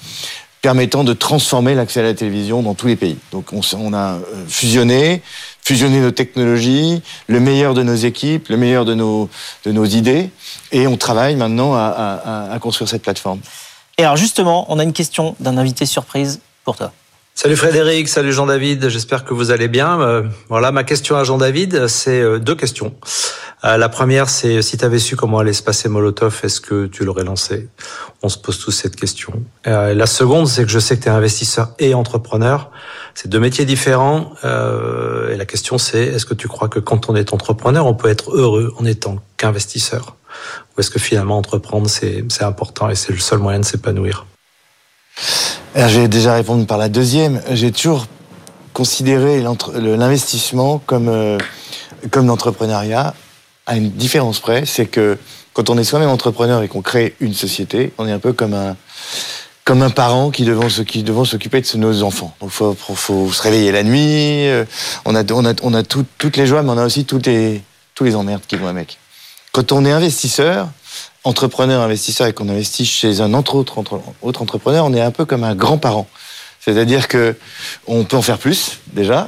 permettant 0.62 1.04
de 1.04 1.14
transformer 1.14 1.74
l'accès 1.74 2.02
à 2.02 2.04
la 2.04 2.14
télévision 2.14 2.62
dans 2.62 2.76
tous 2.76 2.88
les 2.88 2.96
pays. 2.96 3.18
Donc 3.32 3.52
on, 3.52 3.62
on 3.78 3.94
a 3.94 4.20
fusionné, 4.48 5.24
fusionné 5.64 6.00
nos 6.00 6.12
technologies, 6.12 7.02
le 7.28 7.40
meilleur 7.40 7.74
de 7.74 7.84
nos 7.84 7.96
équipes, 7.96 8.50
le 8.50 8.58
meilleur 8.58 8.86
de 8.86 8.94
nos, 8.94 9.30
de 9.66 9.72
nos 9.72 9.86
idées, 9.86 10.30
et 10.72 10.86
on 10.88 10.98
travaille 10.98 11.36
maintenant 11.36 11.74
à, 11.74 11.80
à, 12.26 12.54
à 12.54 12.60
construire 12.60 12.90
cette 12.90 13.02
plateforme. 13.02 13.40
Et 13.98 14.04
alors 14.04 14.18
justement, 14.18 14.66
on 14.70 14.78
a 14.78 14.84
une 14.84 14.94
question 14.94 15.36
d'un 15.40 15.58
invité 15.58 15.86
surprise 15.86 16.40
pour 16.64 16.78
toi. 16.78 16.92
Salut 17.34 17.56
Frédéric, 17.56 18.08
salut 18.08 18.34
Jean-David, 18.34 18.90
j'espère 18.90 19.24
que 19.24 19.34
vous 19.34 19.52
allez 19.52 19.68
bien. 19.68 20.00
Euh, 20.02 20.24
voilà, 20.50 20.72
ma 20.72 20.84
question 20.84 21.16
à 21.16 21.24
Jean-David, 21.24 21.88
c'est 21.88 22.20
euh, 22.20 22.40
deux 22.40 22.56
questions. 22.56 22.94
Euh, 23.64 23.78
la 23.78 23.90
première, 23.90 24.30
c'est 24.30 24.62
si 24.62 24.78
tu 24.78 24.86
avais 24.86 24.98
su 24.98 25.16
comment 25.16 25.40
allait 25.40 25.54
se 25.54 25.62
passer 25.62 25.88
Molotov, 25.88 26.40
est-ce 26.44 26.60
que 26.62 26.88
tu 26.88 27.06
l'aurais 27.06 27.24
lancé? 27.24 27.70
On 28.24 28.30
se 28.30 28.38
pose 28.38 28.60
tous 28.60 28.72
cette 28.72 28.96
question. 28.96 29.34
la 29.66 30.06
seconde, 30.08 30.48
c'est 30.48 30.64
que 30.64 30.72
je 30.72 30.80
sais 30.80 30.98
que 30.98 31.04
tu 31.04 31.10
es 31.10 31.12
investisseur 31.12 31.70
et 31.78 31.94
entrepreneur. 31.94 32.72
C'est 33.14 33.28
deux 33.28 33.40
métiers 33.40 33.66
différents. 33.66 34.34
et 34.44 35.38
la 35.38 35.46
question, 35.46 35.78
c'est 35.78 36.04
est-ce 36.04 36.26
que 36.26 36.34
tu 36.34 36.48
crois 36.48 36.70
que 36.70 36.80
quand 36.80 37.10
on 37.10 37.16
est 37.16 37.34
entrepreneur, 37.34 37.86
on 37.86 37.94
peut 37.94 38.10
être 38.10 38.36
heureux 38.36 38.74
en 38.80 38.86
étant 38.86 39.18
qu'investisseur? 39.38 40.16
Ou 40.76 40.82
est-ce 40.82 40.90
que 40.90 41.00
finalement, 41.00 41.38
entreprendre, 41.38 41.88
c'est 41.90 42.44
important 42.44 42.90
et 42.90 42.96
c'est 42.96 43.14
le 43.14 43.20
seul 43.20 43.40
moyen 43.40 43.60
de 43.60 43.66
s'épanouir? 43.66 44.26
Je 45.76 46.00
vais 46.00 46.08
déjà 46.08 46.34
répondre 46.34 46.66
par 46.66 46.78
la 46.78 46.90
deuxième. 46.90 47.42
J'ai 47.52 47.72
toujours 47.72 48.08
considéré 48.74 49.44
l'investissement 49.74 50.82
comme, 50.86 51.10
euh, 51.10 51.38
comme 52.10 52.28
l'entrepreneuriat 52.28 53.14
à 53.66 53.78
une 53.78 53.90
différence 53.92 54.40
près. 54.40 54.66
C'est 54.66 54.86
que 54.86 55.18
quand 55.54 55.70
on 55.70 55.78
est 55.78 55.84
soi-même 55.84 56.10
entrepreneur 56.10 56.64
et 56.64 56.68
qu'on 56.68 56.82
crée 56.82 57.16
une 57.20 57.34
société, 57.34 57.92
on 57.98 58.08
est 58.08 58.12
un 58.12 58.20
peu 58.20 58.34
comme 58.34 58.54
un, 58.54 58.76
comme 59.66 59.82
un 59.82 59.90
parent 59.90 60.32
qui 60.32 60.44
devant, 60.44 60.68
qui 60.68 61.06
s'occuper 61.26 61.62
de 61.62 61.78
nos 61.78 62.04
enfants. 62.04 62.36
Donc, 62.42 62.50
faut, 62.50 62.76
faut 62.76 63.32
se 63.32 63.42
réveiller 63.42 63.72
la 63.72 63.84
nuit. 63.84 64.48
Euh, 64.48 64.66
on 65.06 65.16
a, 65.16 65.24
on 65.32 65.46
a, 65.46 65.54
on 65.62 65.74
a 65.74 65.84
tout, 65.84 66.06
toutes 66.18 66.38
les 66.38 66.48
joies, 66.48 66.64
mais 66.64 66.72
on 66.72 66.78
a 66.78 66.86
aussi 66.86 67.06
toutes 67.06 67.28
les, 67.28 67.62
tous 67.96 68.04
les 68.04 68.16
emmerdes 68.16 68.44
qui 68.48 68.56
vont 68.56 68.68
avec. 68.68 68.98
Quand 69.52 69.72
on 69.72 69.86
est 69.86 69.92
investisseur, 69.92 70.70
entrepreneur, 71.24 71.82
investisseur 71.82 72.28
et 72.28 72.34
qu'on 72.34 72.50
investit 72.50 72.86
chez 72.86 73.22
un 73.22 73.34
autre 73.34 73.56
entrepreneur, 73.58 74.86
on 74.86 74.94
est 74.94 75.02
un 75.02 75.12
peu 75.12 75.26
comme 75.26 75.44
un 75.44 75.56
grand-parent. 75.56 76.08
C'est-à-dire 76.64 77.08
que 77.08 77.36
on 77.88 78.04
peut 78.04 78.16
en 78.16 78.22
faire 78.22 78.38
plus 78.38 78.80
déjà, 78.94 79.28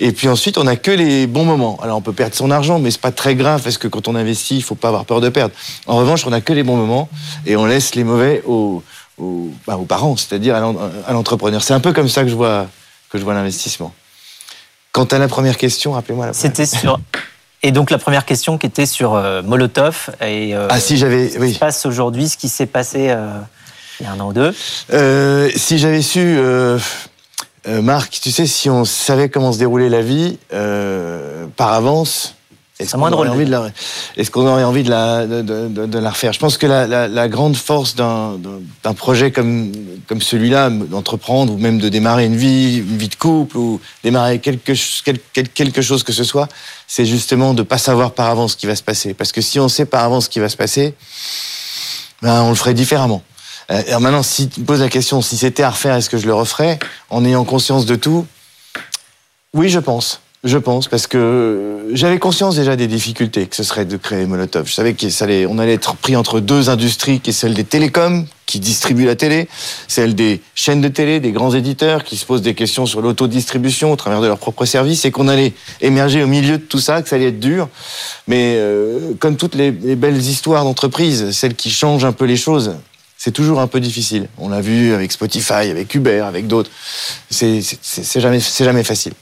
et 0.00 0.12
puis 0.12 0.28
ensuite 0.28 0.58
on 0.58 0.64
n'a 0.64 0.76
que 0.76 0.90
les 0.90 1.26
bons 1.26 1.44
moments. 1.44 1.78
Alors 1.82 1.96
on 1.96 2.02
peut 2.02 2.12
perdre 2.12 2.34
son 2.34 2.50
argent, 2.50 2.78
mais 2.78 2.90
c'est 2.90 3.00
pas 3.00 3.12
très 3.12 3.34
grave 3.34 3.62
parce 3.62 3.78
que 3.78 3.88
quand 3.88 4.08
on 4.08 4.14
investit, 4.14 4.56
il 4.56 4.62
faut 4.62 4.74
pas 4.74 4.88
avoir 4.88 5.06
peur 5.06 5.22
de 5.22 5.30
perdre. 5.30 5.54
En 5.86 5.96
revanche, 5.96 6.26
on 6.26 6.30
n'a 6.30 6.42
que 6.42 6.52
les 6.52 6.62
bons 6.62 6.76
moments 6.76 7.08
et 7.46 7.56
on 7.56 7.64
laisse 7.64 7.94
les 7.94 8.04
mauvais 8.04 8.42
aux, 8.46 8.82
aux, 9.16 9.50
bah, 9.66 9.78
aux 9.78 9.86
parents, 9.86 10.16
c'est-à-dire 10.16 10.54
à 10.54 11.12
l'entrepreneur. 11.12 11.62
C'est 11.62 11.74
un 11.74 11.80
peu 11.80 11.94
comme 11.94 12.08
ça 12.08 12.24
que 12.24 12.28
je 12.28 12.36
vois 12.36 12.66
que 13.08 13.18
je 13.18 13.24
vois 13.24 13.34
l'investissement. 13.34 13.92
Quant 14.92 15.04
à 15.04 15.18
la 15.18 15.28
première 15.28 15.56
question, 15.56 15.92
rappelez-moi. 15.92 16.32
C'était 16.32 16.66
sur 16.66 17.00
et 17.62 17.72
donc 17.72 17.90
la 17.90 17.98
première 17.98 18.24
question 18.24 18.56
qui 18.56 18.66
était 18.66 18.86
sur 18.86 19.14
euh, 19.14 19.42
Molotov 19.42 20.10
et 20.22 20.54
euh, 20.54 20.66
ah 20.70 20.80
si 20.80 20.96
j'avais 20.96 21.24
oui. 21.24 21.30
ce 21.30 21.38
qui 21.38 21.54
se 21.54 21.58
passe 21.58 21.84
aujourd'hui, 21.84 22.28
ce 22.28 22.38
qui 22.38 22.48
s'est 22.48 22.66
passé 22.66 23.08
euh, 23.10 23.38
il 24.00 24.04
y 24.04 24.06
a 24.06 24.12
un 24.12 24.20
an 24.20 24.28
ou 24.28 24.32
deux. 24.32 24.54
Euh, 24.92 25.50
si 25.54 25.78
j'avais 25.78 26.02
su, 26.02 26.20
euh, 26.20 26.78
Marc, 27.66 28.18
tu 28.20 28.30
sais, 28.30 28.46
si 28.46 28.70
on 28.70 28.84
savait 28.84 29.28
comment 29.28 29.52
se 29.52 29.58
déroulait 29.58 29.88
la 29.88 30.02
vie 30.02 30.38
par 31.56 31.72
avance, 31.72 32.34
est-ce 32.80 32.96
qu'on 32.96 33.12
aurait, 33.12 33.28
envie 33.28 33.44
de 33.44 33.50
la, 33.50 33.70
est 34.16 34.30
qu'on 34.30 34.46
aurait 34.46 34.64
envie 34.64 34.82
de 34.82 34.90
la, 34.90 35.26
de, 35.26 35.42
de, 35.42 35.86
de, 35.86 35.98
la 35.98 36.10
refaire? 36.10 36.32
Je 36.32 36.38
pense 36.38 36.56
que 36.56 36.66
la, 36.66 36.86
la, 36.86 37.08
la 37.08 37.28
grande 37.28 37.54
force 37.54 37.94
d'un 37.94 38.94
projet 38.96 39.30
comme, 39.32 39.70
comme 40.08 40.22
celui-là, 40.22 40.70
d'entreprendre 40.70 41.52
ou 41.52 41.58
même 41.58 41.78
de 41.78 41.90
démarrer 41.90 42.24
une 42.24 42.36
vie, 42.36 42.78
une 42.78 42.96
vie 42.96 43.08
de 43.08 43.14
couple 43.14 43.58
ou 43.58 43.80
démarrer 44.02 44.38
quelque, 44.38 44.72
quelque, 45.04 45.52
quelque 45.52 45.82
chose 45.82 46.02
que 46.02 46.12
ce 46.12 46.24
soit, 46.24 46.48
c'est 46.86 47.04
justement 47.04 47.52
de 47.52 47.58
ne 47.58 47.64
pas 47.64 47.78
savoir 47.78 48.12
par 48.12 48.30
avance 48.30 48.52
ce 48.52 48.56
qui 48.56 48.66
va 48.66 48.76
se 48.76 48.82
passer. 48.82 49.12
Parce 49.12 49.32
que 49.32 49.42
si 49.42 49.60
on 49.60 49.68
sait 49.68 49.84
par 49.84 50.02
avance 50.04 50.24
ce 50.24 50.30
qui 50.30 50.40
va 50.40 50.48
se 50.48 50.56
passer, 50.56 50.94
ben, 52.22 52.42
on 52.42 52.48
le 52.48 52.54
ferait 52.56 52.74
différemment. 52.74 53.22
Euh, 53.70 53.82
alors 53.88 54.00
maintenant, 54.00 54.22
si 54.22 54.48
tu 54.48 54.60
me 54.60 54.66
poses 54.66 54.80
la 54.80 54.88
question, 54.88 55.22
si 55.22 55.36
c'était 55.36 55.62
à 55.62 55.70
refaire, 55.70 55.94
est-ce 55.94 56.10
que 56.10 56.18
je 56.18 56.26
le 56.26 56.34
referais 56.34 56.78
en 57.08 57.24
ayant 57.24 57.44
conscience 57.44 57.86
de 57.86 57.96
tout? 57.96 58.26
Oui, 59.54 59.68
je 59.68 59.78
pense. 59.78 60.20
Je 60.42 60.56
pense, 60.56 60.88
parce 60.88 61.06
que 61.06 61.90
j'avais 61.92 62.18
conscience 62.18 62.56
déjà 62.56 62.74
des 62.74 62.86
difficultés 62.86 63.46
que 63.46 63.54
ce 63.54 63.62
serait 63.62 63.84
de 63.84 63.98
créer 63.98 64.24
Molotov. 64.24 64.66
Je 64.66 64.72
savais 64.72 64.94
qu'on 64.94 65.08
allait, 65.20 65.44
on 65.44 65.58
allait 65.58 65.74
être 65.74 65.96
pris 65.96 66.16
entre 66.16 66.40
deux 66.40 66.70
industries, 66.70 67.20
qui 67.20 67.28
est 67.28 67.34
celle 67.34 67.52
des 67.52 67.64
télécoms, 67.64 68.24
qui 68.46 68.58
distribuent 68.58 69.04
la 69.04 69.16
télé, 69.16 69.48
celle 69.86 70.14
des 70.14 70.40
chaînes 70.54 70.80
de 70.80 70.88
télé, 70.88 71.20
des 71.20 71.32
grands 71.32 71.54
éditeurs, 71.54 72.04
qui 72.04 72.16
se 72.16 72.24
posent 72.24 72.40
des 72.40 72.54
questions 72.54 72.86
sur 72.86 73.02
l'autodistribution 73.02 73.92
au 73.92 73.96
travers 73.96 74.22
de 74.22 74.28
leurs 74.28 74.38
propres 74.38 74.64
services, 74.64 75.04
et 75.04 75.10
qu'on 75.10 75.28
allait 75.28 75.52
émerger 75.82 76.22
au 76.22 76.26
milieu 76.26 76.56
de 76.56 76.64
tout 76.64 76.80
ça, 76.80 77.02
que 77.02 77.10
ça 77.10 77.16
allait 77.16 77.28
être 77.28 77.40
dur. 77.40 77.68
Mais 78.26 78.54
euh, 78.56 79.12
comme 79.18 79.36
toutes 79.36 79.54
les, 79.54 79.72
les 79.72 79.94
belles 79.94 80.22
histoires 80.22 80.64
d'entreprise, 80.64 81.32
celles 81.32 81.54
qui 81.54 81.70
changent 81.70 82.06
un 82.06 82.12
peu 82.12 82.24
les 82.24 82.38
choses, 82.38 82.76
c'est 83.22 83.32
toujours 83.32 83.60
un 83.60 83.66
peu 83.66 83.80
difficile. 83.80 84.28
On 84.38 84.48
l'a 84.48 84.62
vu 84.62 84.94
avec 84.94 85.12
Spotify, 85.12 85.68
avec 85.70 85.94
Uber, 85.94 86.20
avec 86.20 86.46
d'autres. 86.46 86.70
C'est 87.28 87.60
jamais, 88.16 88.40
jamais 88.40 88.82
facile. 88.82 89.12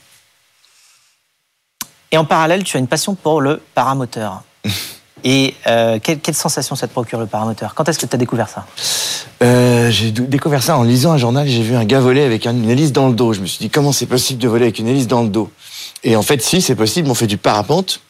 Et 2.13 2.17
en 2.17 2.25
parallèle, 2.25 2.63
tu 2.63 2.77
as 2.77 2.81
une 2.81 2.87
passion 2.87 3.17
pour 3.17 3.41
le 3.41 3.61
paramoteur. 3.75 4.45
Et 5.25 5.57
euh, 5.67 5.99
quelle, 6.01 6.21
quelle, 6.21 6.37
sensation 6.37 6.77
ça 6.77 6.87
te 6.87 6.93
procure 6.93 7.19
le 7.19 7.27
paramoteur? 7.27 7.75
Quand 7.75 7.89
est-ce 7.89 7.99
que 7.99 8.07
tu 8.07 8.15
as 8.15 8.19
découvert 8.19 8.49
ça? 8.49 8.67
Euh, 9.43 9.91
J'ai 9.91 10.13
découvert 10.13 10.63
ça 10.63 10.79
en 10.79 10.85
lisant 10.85 11.11
un 11.11 11.19
journal. 11.19 11.49
J'ai 11.49 11.63
vu 11.63 11.75
un 11.75 11.85
gars 11.85 11.99
voler 11.99 12.23
avec 12.23 12.47
une 12.47 12.71
hélice 12.71 12.93
dans 12.93 13.09
le 13.09 13.15
dos. 13.15 13.33
Je 13.33 13.41
me 13.41 13.47
suis 13.47 13.59
dit 13.59 13.69
comment 13.69 13.91
c'est 13.91 14.07
possible 14.07 14.41
de 14.41 14.47
voler 14.47 14.67
avec 14.67 14.79
une 14.79 14.87
hélice 14.87 15.09
dans 15.09 15.25
le 15.25 15.29
dos? 15.29 15.51
Et 16.05 16.15
en 16.15 16.23
fait, 16.23 16.41
si 16.41 16.63
c'est 16.63 16.77
possible, 16.77 17.11
on 17.11 17.15
fait 17.15 17.27
du 17.27 17.37
parapente, 17.37 18.01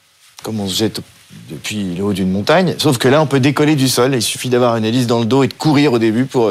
comme 0.43 0.61
on 0.61 0.69
se 0.69 0.77
jette 0.77 1.01
depuis 1.49 1.95
le 1.95 2.05
haut 2.05 2.13
d'une 2.13 2.31
montagne. 2.31 2.75
Sauf 2.79 2.99
que 2.99 3.09
là, 3.09 3.23
on 3.23 3.27
peut 3.27 3.41
décoller 3.41 3.77
du 3.77 3.89
sol. 3.89 4.15
Il 4.15 4.23
suffit 4.23 4.49
d'avoir 4.49 4.77
une 4.77 4.85
hélice 4.85 5.07
dans 5.07 5.21
le 5.21 5.27
dos 5.27 5.43
et 5.43 5.49
de 5.49 5.55
courir 5.55 5.93
au 5.93 5.99
début 5.99 6.25
pour. 6.25 6.49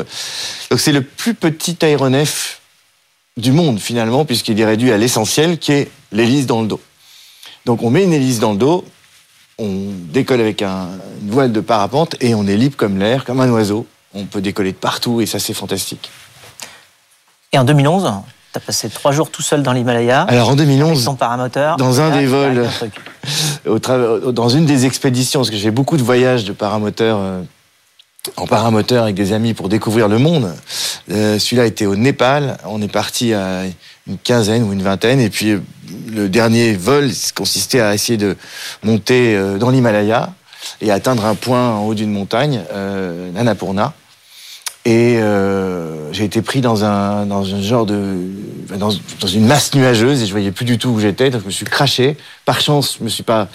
Donc 0.69 0.79
c'est 0.79 0.91
le 0.91 1.01
plus 1.01 1.33
petit 1.33 1.77
aéronef 1.81 2.61
du 3.37 3.51
monde 3.51 3.79
finalement, 3.79 4.25
puisqu'il 4.25 4.59
est 4.59 4.65
réduit 4.65 4.91
à 4.91 4.97
l'essentiel, 4.97 5.59
qui 5.59 5.71
est 5.71 5.91
l'hélice 6.11 6.47
dans 6.47 6.61
le 6.61 6.67
dos. 6.67 6.81
Donc 7.65 7.83
on 7.83 7.89
met 7.89 8.03
une 8.03 8.13
hélice 8.13 8.39
dans 8.39 8.53
le 8.53 8.57
dos, 8.57 8.85
on 9.57 9.89
décolle 10.11 10.41
avec 10.41 10.61
un, 10.61 10.89
une 11.21 11.31
voile 11.31 11.51
de 11.51 11.59
parapente 11.59 12.15
et 12.21 12.33
on 12.33 12.47
est 12.47 12.57
libre 12.57 12.75
comme 12.77 12.97
l'air, 12.97 13.25
comme 13.25 13.39
un 13.39 13.49
oiseau. 13.49 13.85
On 14.13 14.25
peut 14.25 14.41
décoller 14.41 14.71
de 14.71 14.77
partout 14.77 15.21
et 15.21 15.25
ça 15.25 15.37
c'est 15.39 15.53
fantastique. 15.53 16.09
Et 17.53 17.57
en 17.57 17.63
2011, 17.63 18.11
tu 18.59 18.63
as 18.63 18.65
passé 18.65 18.89
trois 18.89 19.11
jours 19.11 19.29
tout 19.29 19.41
seul 19.41 19.63
dans 19.63 19.73
l'Himalaya. 19.73 20.21
Alors 20.23 20.49
en 20.49 20.55
2011, 20.55 21.05
ton 21.05 21.15
paramoteur, 21.15 21.77
dans 21.77 22.01
un 22.01 22.11
des 22.11 22.25
vols, 22.25 22.67
au 23.65 23.79
dans 24.31 24.49
une 24.49 24.65
des 24.65 24.85
expéditions, 24.85 25.41
parce 25.41 25.49
que 25.49 25.57
j'ai 25.57 25.71
beaucoup 25.71 25.97
de 25.97 26.03
voyages 26.03 26.45
de 26.45 26.53
paramoteur. 26.53 27.17
Euh, 27.19 27.41
en 28.35 28.45
paramoteur 28.45 29.03
avec 29.03 29.15
des 29.15 29.31
amis 29.31 29.53
pour 29.53 29.69
découvrir 29.69 30.09
le 30.09 30.17
monde. 30.17 30.53
Euh, 31.09 31.39
Celui-là 31.39 31.65
était 31.65 31.85
au 31.85 31.95
Népal. 31.95 32.57
On 32.65 32.81
est 32.81 32.91
parti 32.91 33.33
à 33.33 33.61
une 34.05 34.17
quinzaine 34.17 34.63
ou 34.63 34.73
une 34.73 34.81
vingtaine. 34.83 35.21
Et 35.21 35.29
puis 35.29 35.57
le 36.11 36.27
dernier 36.27 36.73
vol 36.73 37.09
consistait 37.33 37.79
à 37.79 37.93
essayer 37.93 38.17
de 38.17 38.35
monter 38.83 39.41
dans 39.59 39.69
l'Himalaya 39.69 40.33
et 40.81 40.91
atteindre 40.91 41.25
un 41.25 41.35
point 41.35 41.71
en 41.71 41.85
haut 41.85 41.93
d'une 41.93 42.11
montagne, 42.11 42.61
euh, 42.73 43.31
Nannapurna. 43.31 43.93
Et 44.87 45.17
euh, 45.17 46.13
j'ai 46.13 46.23
été 46.23 46.41
pris 46.41 46.61
dans 46.61 46.85
un, 46.85 47.25
dans 47.25 47.43
un 47.53 47.61
genre 47.61 47.85
de. 47.85 48.15
Dans, 48.69 48.89
dans, 49.19 49.27
une 49.27 49.45
masse 49.45 49.73
nuageuse 49.75 50.21
et 50.21 50.25
je 50.25 50.31
voyais 50.31 50.51
plus 50.51 50.63
du 50.63 50.77
tout 50.77 50.87
où 50.89 50.99
j'étais. 51.01 51.29
Donc 51.29 51.41
je 51.41 51.47
me 51.47 51.51
suis 51.51 51.65
craché. 51.65 52.15
Par 52.45 52.61
chance, 52.61 52.95
je 52.97 53.03
me 53.03 53.09
suis 53.09 53.23
pas. 53.23 53.49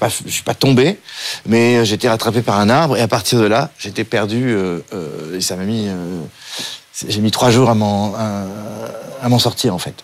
Pas, 0.00 0.10
suis 0.10 0.42
pas 0.42 0.54
tombé, 0.54 0.98
mais 1.46 1.84
j'ai 1.84 1.94
été 1.94 2.08
rattrapé 2.08 2.42
par 2.42 2.58
un 2.58 2.70
arbre 2.70 2.96
et 2.96 3.00
à 3.00 3.08
partir 3.08 3.38
de 3.38 3.44
là, 3.44 3.70
j'étais 3.78 4.02
perdu. 4.02 4.50
Euh, 4.50 4.80
euh, 4.92 5.36
et 5.36 5.40
ça 5.40 5.54
m'a 5.54 5.62
mis. 5.62 5.86
Euh, 5.86 6.20
j'ai 7.06 7.20
mis 7.20 7.30
trois 7.30 7.52
jours 7.52 7.70
à 7.70 7.74
m'en 7.74 9.38
sortir 9.38 9.76
en 9.76 9.78
fait. 9.78 9.94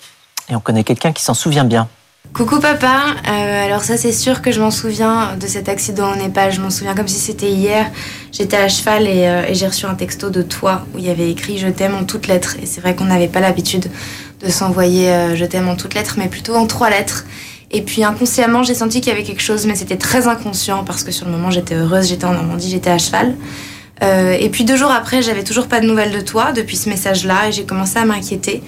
Et 0.50 0.54
on 0.54 0.60
connaît 0.60 0.84
quelqu'un 0.84 1.12
qui 1.12 1.24
s'en 1.24 1.34
souvient 1.34 1.64
bien. 1.64 1.88
Coucou 2.32 2.60
papa, 2.60 3.16
euh, 3.28 3.66
alors 3.66 3.82
ça 3.82 3.96
c'est 3.96 4.12
sûr 4.12 4.40
que 4.40 4.52
je 4.52 4.60
m'en 4.60 4.70
souviens 4.70 5.36
de 5.36 5.46
cet 5.48 5.68
accident 5.68 6.12
au 6.12 6.16
Népal, 6.16 6.52
je 6.52 6.60
m'en 6.60 6.70
souviens 6.70 6.94
comme 6.94 7.08
si 7.08 7.18
c'était 7.18 7.50
hier. 7.50 7.90
J'étais 8.30 8.56
à 8.56 8.68
cheval 8.68 9.08
et, 9.08 9.26
euh, 9.26 9.52
j'ai 9.52 9.66
reçu 9.66 9.84
un 9.84 9.94
texto 9.94 10.30
de 10.30 10.40
toi 10.40 10.86
où 10.94 10.98
il 10.98 11.04
y 11.04 11.10
avait 11.10 11.28
écrit 11.28 11.58
je 11.58 11.66
t'aime 11.66 11.94
en 11.94 12.04
toutes 12.04 12.28
lettres. 12.28 12.56
Et 12.62 12.66
c'est 12.66 12.80
vrai 12.80 12.94
qu'on 12.94 13.06
n'avait 13.06 13.26
pas 13.26 13.40
l'habitude 13.40 13.90
de 14.42 14.48
s'envoyer 14.48 15.10
euh, 15.10 15.34
je 15.34 15.44
t'aime 15.44 15.68
en 15.68 15.74
toutes 15.74 15.94
lettres, 15.94 16.14
mais 16.18 16.28
plutôt 16.28 16.54
en 16.54 16.68
trois 16.68 16.88
lettres. 16.88 17.24
Et 17.72 17.82
puis 17.82 18.04
inconsciemment 18.04 18.62
j'ai 18.62 18.74
senti 18.74 19.00
qu'il 19.00 19.12
y 19.12 19.14
avait 19.14 19.24
quelque 19.24 19.42
chose, 19.42 19.66
mais 19.66 19.74
c'était 19.74 19.98
très 19.98 20.28
inconscient 20.28 20.84
parce 20.84 21.02
que 21.02 21.10
sur 21.10 21.26
le 21.26 21.32
moment 21.32 21.50
j'étais 21.50 21.74
heureuse, 21.74 22.08
j'étais 22.08 22.26
en 22.26 22.32
Normandie, 22.32 22.70
j'étais 22.70 22.90
à 22.90 22.98
cheval. 22.98 23.34
Et 24.02 24.48
puis 24.48 24.64
deux 24.64 24.76
jours 24.76 24.90
après, 24.90 25.20
j'avais 25.20 25.44
toujours 25.44 25.66
pas 25.66 25.78
de 25.78 25.86
nouvelles 25.86 26.10
de 26.12 26.22
toi 26.22 26.52
depuis 26.52 26.78
ce 26.78 26.88
message-là 26.88 27.48
et 27.48 27.52
j'ai 27.52 27.64
commencé 27.64 27.98
à 27.98 28.06
m'inquiéter. 28.06 28.62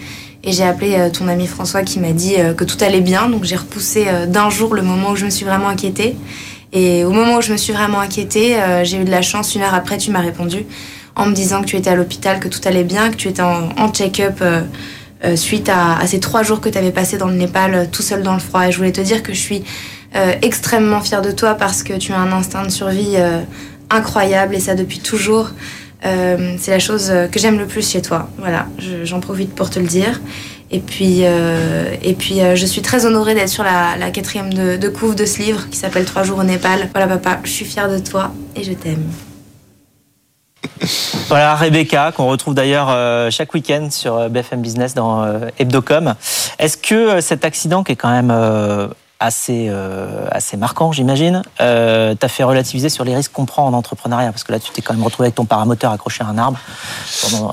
Et 0.44 0.52
j'ai 0.52 0.64
appelé 0.64 0.96
euh, 0.96 1.08
ton 1.08 1.28
ami 1.28 1.46
François 1.46 1.82
qui 1.82 2.00
m'a 2.00 2.12
dit 2.12 2.34
euh, 2.36 2.52
que 2.52 2.64
tout 2.64 2.76
allait 2.80 3.00
bien. 3.00 3.28
Donc 3.28 3.44
j'ai 3.44 3.56
repoussé 3.56 4.06
euh, 4.08 4.26
d'un 4.26 4.50
jour 4.50 4.74
le 4.74 4.82
moment 4.82 5.10
où 5.10 5.16
je 5.16 5.24
me 5.24 5.30
suis 5.30 5.44
vraiment 5.44 5.68
inquiétée. 5.68 6.16
Et 6.72 7.04
au 7.04 7.10
moment 7.10 7.36
où 7.36 7.42
je 7.42 7.52
me 7.52 7.56
suis 7.56 7.72
vraiment 7.72 8.00
inquiétée, 8.00 8.56
j'ai 8.84 8.96
eu 8.96 9.04
de 9.04 9.10
la 9.10 9.20
chance. 9.20 9.54
Une 9.54 9.60
heure 9.60 9.74
après, 9.74 9.98
tu 9.98 10.10
m'as 10.10 10.22
répondu 10.22 10.64
en 11.14 11.26
me 11.26 11.34
disant 11.34 11.60
que 11.60 11.66
tu 11.66 11.76
étais 11.76 11.90
à 11.90 11.94
l'hôpital, 11.94 12.40
que 12.40 12.48
tout 12.48 12.60
allait 12.64 12.82
bien, 12.82 13.10
que 13.10 13.16
tu 13.16 13.28
étais 13.28 13.42
en, 13.42 13.92
check-up 13.92 14.42
suite 15.34 15.68
à, 15.68 15.98
ces 16.06 16.18
trois 16.18 16.42
jours 16.42 16.62
que 16.62 16.70
tu 16.70 16.78
avais 16.78 16.92
passé 16.92 17.18
dans 17.18 17.26
le 17.26 17.34
Népal 17.34 17.90
tout 17.92 18.00
seul 18.00 18.22
dans 18.22 18.32
le 18.32 18.38
froid. 18.38 18.66
Et 18.66 18.72
je 18.72 18.78
voulais 18.78 18.92
te 18.92 19.02
dire 19.02 19.22
que 19.22 19.34
je 19.34 19.38
suis 19.38 19.64
extrêmement 20.40 21.02
fière 21.02 21.20
de 21.20 21.30
toi 21.30 21.56
parce 21.56 21.82
que 21.82 21.92
tu 21.92 22.14
as 22.14 22.18
un 22.18 22.32
instinct 22.32 22.64
de 22.64 22.70
survie 22.70 23.18
incroyable 23.90 24.54
et 24.54 24.60
ça 24.60 24.74
depuis 24.74 25.00
toujours. 25.00 25.50
Euh, 26.04 26.56
c'est 26.58 26.70
la 26.72 26.78
chose 26.78 27.12
que 27.30 27.38
j'aime 27.38 27.58
le 27.58 27.66
plus 27.66 27.88
chez 27.88 28.02
toi. 28.02 28.28
Voilà, 28.38 28.66
j'en 29.04 29.20
profite 29.20 29.54
pour 29.54 29.70
te 29.70 29.78
le 29.78 29.86
dire. 29.86 30.20
Et 30.72 30.80
puis, 30.80 31.20
euh, 31.24 31.94
et 32.02 32.14
puis 32.14 32.40
euh, 32.40 32.56
je 32.56 32.64
suis 32.64 32.80
très 32.80 33.04
honorée 33.04 33.34
d'être 33.34 33.50
sur 33.50 33.62
la, 33.62 34.10
quatrième 34.10 34.52
de, 34.52 34.78
de 34.78 34.88
couve 34.88 35.14
de 35.14 35.26
ce 35.26 35.42
livre 35.42 35.68
qui 35.68 35.76
s'appelle 35.76 36.06
Trois 36.06 36.22
jours 36.22 36.38
au 36.38 36.44
Népal. 36.44 36.88
Voilà, 36.94 37.06
papa, 37.06 37.40
je 37.44 37.50
suis 37.50 37.66
fière 37.66 37.90
de 37.90 37.98
toi 37.98 38.32
et 38.56 38.64
je 38.64 38.72
t'aime. 38.72 39.04
Voilà 41.28 41.54
Rebecca, 41.54 42.12
qu'on 42.12 42.26
retrouve 42.26 42.54
d'ailleurs 42.54 42.88
euh, 42.88 43.30
chaque 43.30 43.52
week-end 43.52 43.88
sur 43.90 44.30
BFM 44.30 44.62
Business 44.62 44.94
dans 44.94 45.22
euh, 45.22 45.48
Hebdocom. 45.58 46.14
Est-ce 46.58 46.78
que 46.78 47.20
cet 47.20 47.44
accident 47.44 47.84
qui 47.84 47.92
est 47.92 47.96
quand 47.96 48.10
même 48.10 48.32
assez, 49.22 49.66
euh, 49.68 50.26
assez 50.30 50.56
marquant, 50.56 50.92
j'imagine. 50.92 51.42
Euh, 51.60 52.14
tu 52.18 52.26
as 52.26 52.28
fait 52.28 52.42
relativiser 52.42 52.88
sur 52.88 53.04
les 53.04 53.14
risques 53.14 53.32
qu'on 53.32 53.46
prend 53.46 53.66
en 53.66 53.72
entrepreneuriat, 53.72 54.32
parce 54.32 54.44
que 54.44 54.52
là, 54.52 54.58
tu 54.58 54.70
t'es 54.72 54.82
quand 54.82 54.94
même 54.94 55.04
retrouvé 55.04 55.26
avec 55.26 55.36
ton 55.36 55.44
paramoteur 55.44 55.92
accroché 55.92 56.24
à 56.24 56.26
un 56.26 56.38
arbre. 56.38 56.58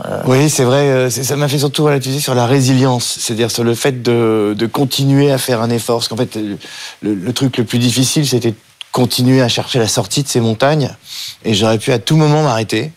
Euh... 0.05 0.21
Oui, 0.25 0.49
c'est 0.49 0.63
vrai. 0.63 0.89
Euh, 0.89 1.09
ça 1.09 1.35
m'a 1.35 1.47
fait 1.47 1.59
surtout 1.59 1.85
relativiser 1.85 2.19
sur 2.19 2.33
la 2.33 2.47
résilience, 2.47 3.17
c'est-à-dire 3.19 3.51
sur 3.51 3.63
le 3.63 3.75
fait 3.75 4.01
de, 4.01 4.69
continuer 4.71 5.31
à 5.31 5.37
faire 5.37 5.61
un 5.61 5.69
effort. 5.69 5.99
Parce 5.99 6.07
qu'en 6.07 6.17
fait, 6.17 6.35
le, 6.35 6.57
le, 7.13 7.33
truc 7.33 7.57
le 7.57 7.63
plus 7.63 7.79
difficile, 7.79 8.27
c'était 8.27 8.53
continuer 8.91 9.41
à 9.41 9.47
chercher 9.47 9.77
la 9.79 9.87
sortie 9.87 10.23
de 10.23 10.27
ces 10.27 10.39
montagnes. 10.39 10.89
Et 11.45 11.53
j'aurais 11.53 11.77
pu 11.77 11.91
à 11.91 11.99
tout 11.99 12.17
moment 12.17 12.41
m'arrêter. 12.41 12.91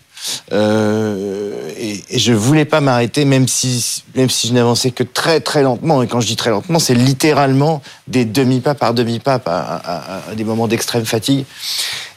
Euh, 0.52 1.70
et, 1.76 2.02
et, 2.10 2.18
je 2.18 2.32
voulais 2.32 2.64
pas 2.64 2.80
m'arrêter, 2.80 3.24
même 3.24 3.48
si, 3.48 4.04
même 4.14 4.30
si 4.30 4.48
je 4.48 4.52
n'avançais 4.52 4.90
que 4.90 5.02
très 5.02 5.40
très 5.40 5.62
lentement. 5.62 6.02
Et 6.02 6.06
quand 6.06 6.20
je 6.20 6.26
dis 6.26 6.36
très 6.36 6.50
lentement, 6.50 6.78
c'est 6.78 6.94
littéralement 6.94 7.82
des 8.08 8.24
demi-pas 8.24 8.74
par 8.74 8.94
demi-pas 8.94 9.40
à, 9.44 10.34
des 10.34 10.44
moments 10.44 10.68
d'extrême 10.68 11.04
fatigue. 11.04 11.44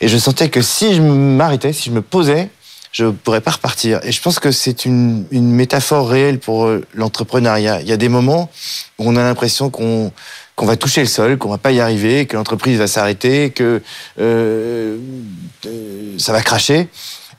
Et 0.02 0.08
je 0.08 0.18
sentais 0.18 0.50
que 0.50 0.62
si 0.62 0.96
je 0.96 1.02
m'arrêtais, 1.02 1.74
si 1.74 1.90
je 1.90 1.96
me 1.96 2.02
posais, 2.02 2.50
je 2.92 3.08
pourrais 3.08 3.42
pas 3.42 3.52
repartir. 3.52 4.00
Et 4.04 4.12
je 4.12 4.22
pense 4.22 4.40
que 4.40 4.52
c'est 4.52 4.86
une, 4.86 5.26
métaphore 5.32 6.08
réelle 6.08 6.40
pour 6.40 6.66
euh, 6.66 6.86
l'entrepreneuriat. 6.94 7.82
Il 7.82 7.88
y 7.88 7.92
a 7.92 7.98
des 7.98 8.10
moments 8.10 8.50
où 9.00 9.10
on 9.10 9.16
a 9.16 9.24
l'impression 9.24 9.70
qu'on 9.70 10.12
va 10.58 10.78
toucher 10.78 11.02
le 11.02 11.08
sol, 11.08 11.38
qu'on 11.38 11.50
va 11.50 11.58
pas 11.58 11.72
y 11.72 11.82
arriver, 11.82 12.26
que 12.26 12.38
l'entreprise 12.38 12.78
va 12.78 12.88
s'arrêter, 12.88 13.50
que 13.50 13.82
euh, 14.20 14.98
ça 16.18 16.32
va 16.32 16.42
cracher. 16.42 16.88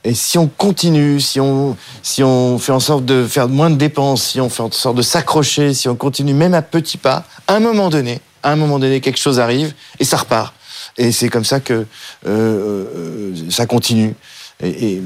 Et 0.06 0.14
si 0.14 0.38
on 0.38 0.46
continue, 0.46 1.20
si 1.20 1.40
on, 1.40 1.76
si 2.00 2.22
on 2.22 2.60
fait 2.60 2.70
en 2.70 2.78
sorte 2.78 3.04
de 3.04 3.26
faire 3.26 3.48
moins 3.48 3.70
de 3.70 3.74
dépenses, 3.74 4.22
si 4.22 4.40
on 4.40 4.48
fait 4.48 4.62
en 4.62 4.70
sorte 4.70 4.96
de 4.96 5.02
s'accrocher, 5.02 5.74
si 5.74 5.88
on 5.88 5.96
continue 5.96 6.32
même 6.32 6.54
à 6.54 6.62
petits 6.62 6.96
pas, 6.96 7.24
à 7.48 7.54
un 7.54 7.60
moment 7.60 7.90
donné, 7.90 8.20
un 8.44 8.54
moment 8.54 8.78
donné, 8.78 9.00
quelque 9.00 9.18
chose 9.18 9.40
arrive 9.40 9.74
et 9.98 10.04
ça 10.04 10.18
repart. 10.18 10.54
Et 10.96 11.10
c'est 11.10 11.28
comme 11.28 11.44
ça 11.44 11.58
que 11.58 11.72
euh, 11.74 11.84
euh, 12.26 13.34
ça 13.50 13.66
continue. 13.66 14.14
Et, 14.62 15.02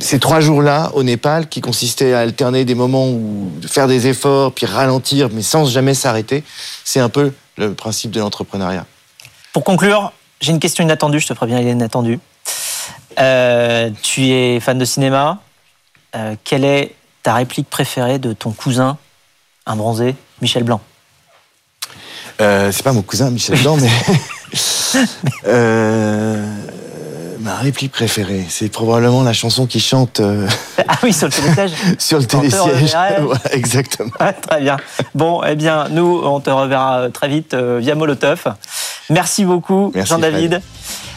ces 0.00 0.18
trois 0.18 0.40
jours-là 0.40 0.90
au 0.94 1.04
Népal, 1.04 1.48
qui 1.48 1.60
consistaient 1.60 2.12
à 2.12 2.20
alterner 2.20 2.64
des 2.64 2.74
moments 2.74 3.08
où 3.08 3.52
faire 3.66 3.86
des 3.86 4.08
efforts, 4.08 4.52
puis 4.52 4.66
ralentir, 4.66 5.28
mais 5.32 5.42
sans 5.42 5.64
jamais 5.64 5.94
s'arrêter, 5.94 6.42
c'est 6.84 7.00
un 7.00 7.08
peu 7.08 7.32
le 7.56 7.74
principe 7.74 8.10
de 8.10 8.18
l'entrepreneuriat. 8.18 8.84
Pour 9.52 9.62
conclure, 9.62 10.12
j'ai 10.40 10.50
une 10.50 10.58
question 10.58 10.82
inattendue, 10.82 11.20
je 11.20 11.28
te 11.28 11.32
préviens, 11.34 11.60
elle 11.60 11.68
est 11.68 11.72
inattendue. 11.72 12.18
Euh, 13.18 13.90
tu 14.02 14.28
es 14.28 14.60
fan 14.60 14.78
de 14.78 14.84
cinéma. 14.84 15.38
Euh, 16.14 16.34
quelle 16.44 16.64
est 16.64 16.94
ta 17.22 17.34
réplique 17.34 17.68
préférée 17.70 18.18
de 18.18 18.32
ton 18.32 18.52
cousin, 18.52 18.98
un 19.66 19.76
bronzé, 19.76 20.14
Michel 20.40 20.64
Blanc? 20.64 20.80
Euh, 22.40 22.72
C'est 22.72 22.82
pas 22.82 22.92
mon 22.92 23.02
cousin 23.02 23.30
Michel 23.30 23.58
Blanc, 23.62 23.76
mais 23.76 23.90
ma 27.40 27.56
réplique 27.56 27.92
préférée, 27.92 28.44
c'est 28.48 28.68
probablement 28.70 29.22
la 29.22 29.32
chanson 29.32 29.66
qui 29.66 29.80
chante. 29.80 30.20
Euh, 30.20 30.46
ah 30.86 30.96
oui, 31.02 31.12
sur 31.12 31.28
le 31.28 31.32
télésiège. 31.32 31.72
sur 31.98 32.18
le 32.18 32.26
télésiège. 32.26 32.94
exactement. 33.52 34.10
Ouais, 34.20 34.32
très 34.32 34.60
bien. 34.60 34.76
Bon, 35.14 35.42
eh 35.44 35.54
bien, 35.54 35.88
nous, 35.90 36.20
on 36.24 36.40
te 36.40 36.50
reverra 36.50 37.08
très 37.12 37.28
vite 37.28 37.54
via 37.54 37.94
Molotov. 37.94 38.44
Merci 39.10 39.44
beaucoup, 39.44 39.92
Jean-David. 39.94 40.60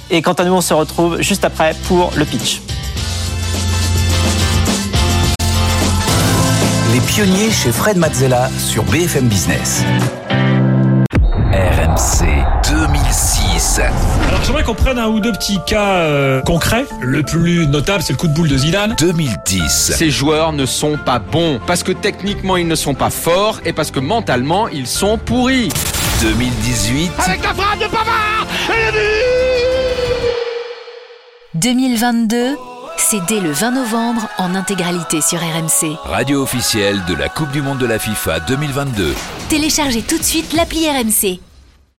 Et 0.09 0.21
quant 0.21 0.33
à 0.33 0.43
nous, 0.43 0.53
on 0.53 0.61
se 0.61 0.73
retrouve 0.73 1.21
juste 1.21 1.45
après 1.45 1.75
pour 1.87 2.11
le 2.15 2.25
pitch. 2.25 2.61
Les 6.93 6.99
pionniers 7.01 7.51
chez 7.51 7.71
Fred 7.71 7.97
Mazzella 7.97 8.49
sur 8.57 8.83
BFM 8.83 9.27
Business. 9.27 9.83
RMC 11.51 12.25
2006. 12.69 13.79
Alors 14.27 14.43
j'aimerais 14.43 14.63
qu'on 14.63 14.75
prenne 14.75 14.99
un 14.99 15.07
ou 15.07 15.19
deux 15.19 15.31
petits 15.31 15.59
cas 15.65 15.95
euh, 15.95 16.41
concrets. 16.41 16.85
Le 17.01 17.23
plus 17.23 17.67
notable, 17.67 18.03
c'est 18.03 18.13
le 18.13 18.17
coup 18.17 18.27
de 18.27 18.33
boule 18.33 18.47
de 18.47 18.57
Zidane. 18.57 18.95
2010. 18.99 19.93
Ces 19.95 20.09
joueurs 20.11 20.53
ne 20.53 20.65
sont 20.65 20.97
pas 20.97 21.19
bons 21.19 21.59
parce 21.65 21.83
que 21.83 21.91
techniquement 21.91 22.57
ils 22.57 22.67
ne 22.67 22.75
sont 22.75 22.93
pas 22.93 23.09
forts 23.09 23.59
et 23.65 23.73
parce 23.73 23.91
que 23.91 23.99
mentalement 23.99 24.67
ils 24.67 24.87
sont 24.87 25.17
pourris. 25.17 25.69
2018. 26.21 27.11
Avec 27.25 27.43
la 27.43 27.53
frappe 27.53 27.79
de 27.79 27.85
Pavard 27.87 28.47
et 28.69 28.85
le 28.85 28.91
but 28.91 29.64
2022, 31.55 32.57
c'est 32.97 33.25
dès 33.29 33.39
le 33.39 33.49
20 33.49 33.71
novembre 33.71 34.27
en 34.37 34.55
intégralité 34.55 35.21
sur 35.21 35.39
RMC. 35.39 35.95
Radio 36.03 36.41
officielle 36.43 37.01
de 37.07 37.13
la 37.15 37.29
Coupe 37.29 37.51
du 37.51 37.61
Monde 37.61 37.77
de 37.77 37.85
la 37.85 37.97
FIFA 37.97 38.41
2022. 38.41 39.15
Téléchargez 39.47 40.01
tout 40.01 40.17
de 40.17 40.23
suite 40.23 40.51
l'appli 40.51 40.85
RMC. 40.89 41.39